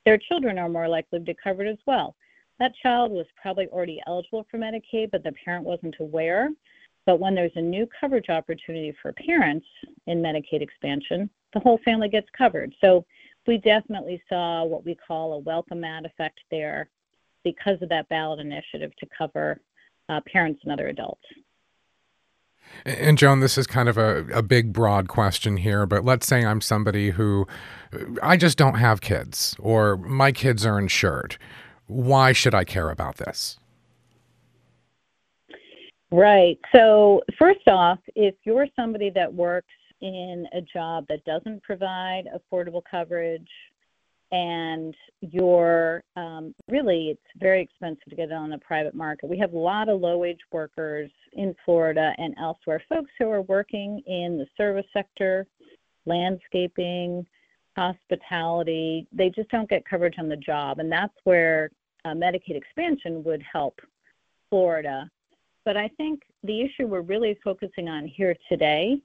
their 0.04 0.18
children 0.18 0.58
are 0.58 0.68
more 0.68 0.88
likely 0.88 1.18
to 1.18 1.24
be 1.24 1.36
covered 1.42 1.66
as 1.66 1.78
well. 1.86 2.14
That 2.58 2.74
child 2.82 3.10
was 3.10 3.26
probably 3.40 3.68
already 3.68 4.00
eligible 4.06 4.46
for 4.50 4.58
Medicaid, 4.58 5.10
but 5.10 5.24
the 5.24 5.32
parent 5.44 5.64
wasn't 5.64 5.96
aware. 5.98 6.50
But 7.06 7.18
when 7.18 7.34
there's 7.34 7.56
a 7.56 7.62
new 7.62 7.88
coverage 7.98 8.28
opportunity 8.28 8.94
for 9.00 9.12
parents 9.14 9.66
in 10.06 10.22
Medicaid 10.22 10.60
expansion, 10.60 11.30
the 11.54 11.60
whole 11.60 11.80
family 11.84 12.08
gets 12.08 12.28
covered. 12.36 12.74
So 12.80 13.04
we 13.46 13.58
definitely 13.58 14.22
saw 14.28 14.64
what 14.64 14.84
we 14.84 14.94
call 14.94 15.34
a 15.34 15.38
welcome 15.38 15.80
mat 15.80 16.04
effect 16.04 16.40
there 16.50 16.88
because 17.44 17.80
of 17.82 17.88
that 17.88 18.08
ballot 18.08 18.40
initiative 18.40 18.92
to 18.98 19.06
cover 19.16 19.60
uh, 20.08 20.20
parents 20.30 20.60
and 20.64 20.72
other 20.72 20.88
adults. 20.88 21.24
And 22.84 23.18
Joan, 23.18 23.40
this 23.40 23.58
is 23.58 23.66
kind 23.66 23.88
of 23.88 23.98
a, 23.98 24.26
a 24.32 24.42
big, 24.42 24.72
broad 24.72 25.08
question 25.08 25.56
here, 25.56 25.86
but 25.86 26.04
let's 26.04 26.26
say 26.26 26.44
I'm 26.44 26.60
somebody 26.60 27.10
who 27.10 27.46
I 28.22 28.36
just 28.36 28.56
don't 28.56 28.76
have 28.76 29.00
kids 29.00 29.56
or 29.58 29.96
my 29.96 30.32
kids 30.32 30.64
are 30.64 30.78
insured. 30.78 31.36
Why 31.86 32.32
should 32.32 32.54
I 32.54 32.64
care 32.64 32.90
about 32.90 33.16
this? 33.16 33.58
Right. 36.12 36.58
So, 36.72 37.22
first 37.38 37.68
off, 37.68 37.98
if 38.16 38.34
you're 38.44 38.66
somebody 38.74 39.10
that 39.10 39.32
works 39.32 39.68
in 40.00 40.46
a 40.52 40.60
job 40.60 41.06
that 41.08 41.24
doesn't 41.24 41.62
provide 41.62 42.24
affordable 42.34 42.82
coverage 42.90 43.48
and 44.32 44.94
you're 45.20 46.02
um, 46.16 46.54
really 46.68 47.08
it's 47.08 47.20
very 47.38 47.62
expensive 47.62 48.04
to 48.08 48.16
get 48.16 48.30
it 48.30 48.32
on 48.32 48.50
the 48.50 48.58
private 48.58 48.94
market. 48.94 49.28
We 49.28 49.38
have 49.38 49.52
a 49.52 49.58
lot 49.58 49.88
of 49.88 50.00
low 50.00 50.18
wage 50.18 50.40
workers 50.52 51.10
in 51.32 51.54
Florida 51.64 52.12
and 52.18 52.34
elsewhere, 52.38 52.82
folks 52.88 53.10
who 53.18 53.28
are 53.30 53.42
working 53.42 54.02
in 54.06 54.38
the 54.38 54.46
service 54.56 54.86
sector, 54.92 55.46
landscaping, 56.06 57.26
hospitality. 57.76 59.06
They 59.12 59.30
just 59.30 59.48
don't 59.50 59.68
get 59.68 59.84
coverage 59.88 60.16
on 60.18 60.28
the 60.28 60.36
job, 60.36 60.78
and 60.78 60.90
that's 60.90 61.14
where 61.24 61.70
uh, 62.04 62.10
Medicaid 62.10 62.56
expansion 62.56 63.24
would 63.24 63.42
help 63.42 63.80
Florida. 64.48 65.10
But 65.64 65.76
I 65.76 65.88
think 65.96 66.22
the 66.44 66.62
issue 66.62 66.86
we're 66.86 67.00
really 67.02 67.38
focusing 67.44 67.88
on 67.88 68.06
here 68.06 68.34
today 68.48 69.00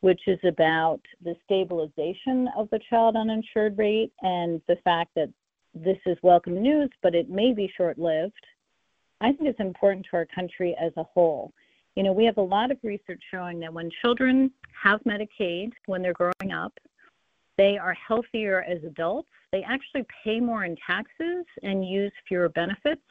which 0.00 0.20
is 0.26 0.38
about 0.44 1.00
the 1.22 1.34
stabilization 1.44 2.48
of 2.56 2.68
the 2.70 2.80
child 2.88 3.16
uninsured 3.16 3.76
rate 3.76 4.12
and 4.22 4.60
the 4.66 4.76
fact 4.84 5.10
that 5.14 5.30
this 5.74 5.98
is 6.06 6.16
welcome 6.22 6.60
news, 6.60 6.90
but 7.02 7.14
it 7.14 7.28
may 7.28 7.52
be 7.52 7.72
short 7.76 7.98
lived. 7.98 8.46
I 9.20 9.32
think 9.32 9.48
it's 9.48 9.60
important 9.60 10.06
to 10.10 10.16
our 10.16 10.26
country 10.26 10.74
as 10.80 10.92
a 10.96 11.04
whole. 11.04 11.52
You 11.96 12.02
know, 12.02 12.12
we 12.12 12.24
have 12.24 12.38
a 12.38 12.42
lot 12.42 12.70
of 12.70 12.78
research 12.82 13.22
showing 13.30 13.60
that 13.60 13.72
when 13.72 13.90
children 14.00 14.50
have 14.82 15.00
Medicaid 15.02 15.72
when 15.86 16.02
they're 16.02 16.14
growing 16.14 16.52
up, 16.52 16.72
they 17.58 17.76
are 17.76 17.94
healthier 17.94 18.62
as 18.62 18.82
adults. 18.84 19.28
They 19.52 19.62
actually 19.62 20.06
pay 20.24 20.40
more 20.40 20.64
in 20.64 20.76
taxes 20.86 21.44
and 21.62 21.86
use 21.86 22.12
fewer 22.26 22.48
benefits. 22.48 23.02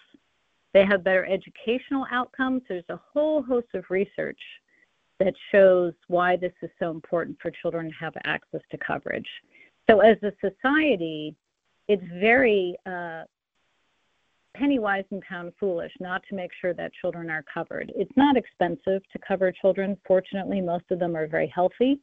They 0.73 0.85
have 0.85 1.03
better 1.03 1.25
educational 1.25 2.07
outcomes. 2.11 2.63
There's 2.67 2.83
a 2.89 2.99
whole 3.13 3.43
host 3.43 3.67
of 3.75 3.85
research 3.89 4.39
that 5.19 5.33
shows 5.51 5.93
why 6.07 6.35
this 6.35 6.53
is 6.61 6.69
so 6.79 6.91
important 6.91 7.37
for 7.41 7.51
children 7.51 7.87
to 7.87 7.95
have 7.99 8.13
access 8.23 8.61
to 8.71 8.77
coverage. 8.77 9.27
So, 9.89 9.99
as 9.99 10.17
a 10.23 10.31
society, 10.39 11.35
it's 11.87 12.03
very 12.19 12.75
uh, 12.85 13.23
penny 14.55 14.79
wise 14.79 15.05
and 15.11 15.21
pound 15.21 15.53
foolish 15.59 15.91
not 15.99 16.21
to 16.29 16.35
make 16.35 16.51
sure 16.59 16.73
that 16.73 16.91
children 17.01 17.29
are 17.29 17.43
covered. 17.51 17.91
It's 17.95 18.15
not 18.15 18.37
expensive 18.37 19.01
to 19.11 19.19
cover 19.27 19.51
children. 19.51 19.97
Fortunately, 20.07 20.61
most 20.61 20.85
of 20.91 20.99
them 20.99 21.15
are 21.15 21.27
very 21.27 21.47
healthy. 21.47 21.99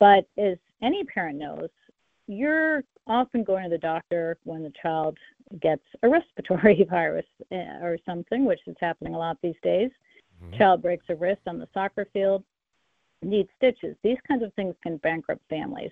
But 0.00 0.26
as 0.38 0.58
any 0.82 1.04
parent 1.04 1.38
knows, 1.38 1.68
you're 2.26 2.82
often 3.06 3.44
going 3.44 3.64
to 3.64 3.70
the 3.70 3.78
doctor 3.78 4.38
when 4.44 4.62
the 4.62 4.72
child 4.80 5.16
gets 5.60 5.82
a 6.02 6.08
respiratory 6.08 6.86
virus 6.90 7.26
eh, 7.52 7.78
or 7.80 7.98
something, 8.06 8.44
which 8.44 8.60
is 8.66 8.76
happening 8.80 9.14
a 9.14 9.18
lot 9.18 9.38
these 9.42 9.54
days. 9.62 9.90
Mm-hmm. 10.44 10.58
Child 10.58 10.82
breaks 10.82 11.04
a 11.08 11.14
wrist 11.14 11.42
on 11.46 11.58
the 11.58 11.68
soccer 11.74 12.06
field, 12.12 12.44
needs 13.22 13.48
stitches. 13.56 13.96
These 14.02 14.18
kinds 14.26 14.42
of 14.42 14.52
things 14.54 14.74
can 14.82 14.98
bankrupt 14.98 15.42
families. 15.48 15.90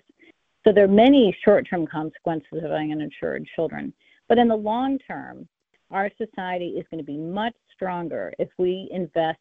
So 0.63 0.71
there 0.71 0.85
are 0.85 0.89
many 0.89 1.35
short-term 1.43 1.87
consequences 1.87 2.63
of 2.63 2.71
having 2.71 2.91
uninsured 2.91 3.47
children. 3.55 3.93
But 4.29 4.37
in 4.37 4.47
the 4.47 4.55
long 4.55 4.97
term, 4.99 5.47
our 5.91 6.09
society 6.17 6.69
is 6.69 6.85
going 6.89 7.03
to 7.03 7.05
be 7.05 7.17
much 7.17 7.53
stronger 7.75 8.33
if 8.39 8.49
we 8.57 8.89
invest 8.91 9.39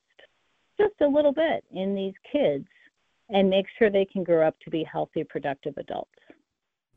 just 0.79 0.95
a 1.01 1.07
little 1.07 1.33
bit 1.33 1.65
in 1.73 1.95
these 1.95 2.15
kids 2.31 2.67
and 3.31 3.49
make 3.49 3.67
sure 3.79 3.89
they 3.89 4.05
can 4.05 4.25
grow 4.25 4.47
up 4.47 4.59
to 4.61 4.71
be 4.71 4.85
healthy, 4.85 5.25
productive 5.25 5.75
adults. 5.77 6.11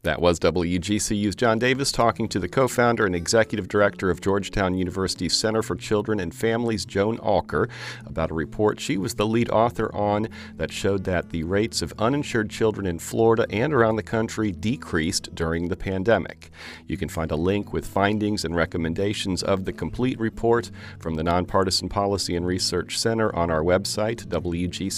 That 0.06 0.22
was 0.22 0.40
WGCU's 0.40 1.36
John 1.36 1.58
Davis 1.58 1.92
talking 1.92 2.28
to 2.28 2.38
the 2.38 2.48
co 2.48 2.68
founder 2.68 3.08
and 3.08 3.16
executive 3.16 3.68
director 3.68 4.12
of 4.12 4.22
Georgetown 4.22 4.78
University's 4.78 5.36
Center 5.36 5.64
for 5.64 5.76
Children 5.76 6.20
and 6.20 6.32
Families, 6.32 6.86
Joan 6.86 7.18
Alker, 7.18 7.72
about 8.06 8.30
a 8.30 8.36
report 8.36 8.80
she 8.80 8.98
was 9.00 9.16
the 9.16 9.26
lead 9.26 9.50
author 9.50 9.92
on 9.96 10.28
that 10.58 10.72
showed 10.72 11.06
that 11.06 11.32
the 11.32 11.42
rates 11.42 11.82
of 11.82 11.92
uninsured 11.98 12.52
children 12.52 12.86
in 12.86 13.00
Florida 13.00 13.48
and 13.50 13.74
around 13.74 13.96
the 13.96 14.04
country 14.04 14.52
decreased 14.52 15.34
during 15.34 15.70
the 15.70 15.76
pandemic. 15.76 16.52
You 16.86 16.98
can 16.98 17.10
find 17.10 17.32
a 17.32 17.36
link 17.36 17.74
with 17.74 17.88
findings 17.88 18.46
and 18.46 18.56
recommendations 18.56 19.42
of 19.42 19.66
the 19.66 19.74
complete 19.74 20.20
report 20.20 20.70
from 21.00 21.16
the 21.16 21.24
Nonpartisan 21.24 21.90
Policy 21.90 22.36
and 22.36 22.46
Research 22.46 23.00
Center 23.00 23.36
on 23.36 23.50
our 23.50 23.64
website, 23.64 24.28
wgcunews.org. 24.28 24.96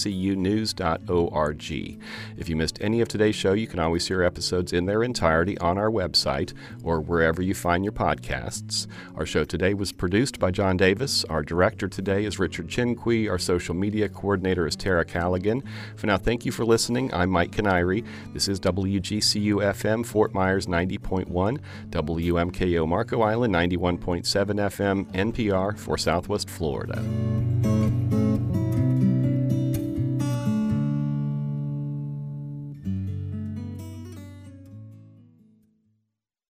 If 2.38 2.50
you 2.50 2.58
missed 2.58 2.78
any 2.82 3.00
of 3.00 3.08
today's 3.08 3.36
show, 3.36 3.54
you 3.54 3.68
can 3.68 3.80
always 3.80 4.06
hear 4.06 4.22
episodes 4.22 4.74
in 4.74 4.86
there 4.86 4.97
their 4.98 5.04
entirety 5.04 5.56
on 5.60 5.78
our 5.78 5.92
website 5.92 6.54
or 6.84 7.00
wherever 7.00 7.40
you 7.40 7.54
find 7.54 7.86
your 7.86 7.92
podcasts. 7.92 8.88
Our 9.16 9.28
show 9.28 9.44
today 9.46 9.76
was 9.76 9.92
produced 9.92 10.40
by 10.40 10.50
John 10.50 10.76
Davis. 10.76 11.24
Our 11.26 11.44
director 11.44 11.88
today 11.88 12.26
is 12.26 12.40
Richard 12.40 12.68
Chinqui. 12.68 13.30
Our 13.30 13.38
social 13.38 13.76
media 13.76 14.10
coordinator 14.10 14.66
is 14.66 14.76
Tara 14.76 15.06
Callaghan. 15.06 15.62
For 15.96 16.08
now, 16.08 16.18
thank 16.18 16.48
you 16.48 16.52
for 16.52 16.66
listening. 16.66 17.14
I'm 17.14 17.30
Mike 17.30 17.52
Kiniry. 17.52 18.04
This 18.34 18.48
is 18.48 18.60
WGCU 18.60 19.58
FM, 19.74 20.04
Fort 20.04 20.34
Myers 20.34 20.66
90.1, 20.66 21.60
WMKO 21.92 22.88
Marco 22.88 23.22
Island 23.22 23.54
91.7 23.54 24.26
FM, 24.26 25.06
NPR 25.14 25.78
for 25.78 25.96
Southwest 26.00 26.50
Florida. 26.50 27.77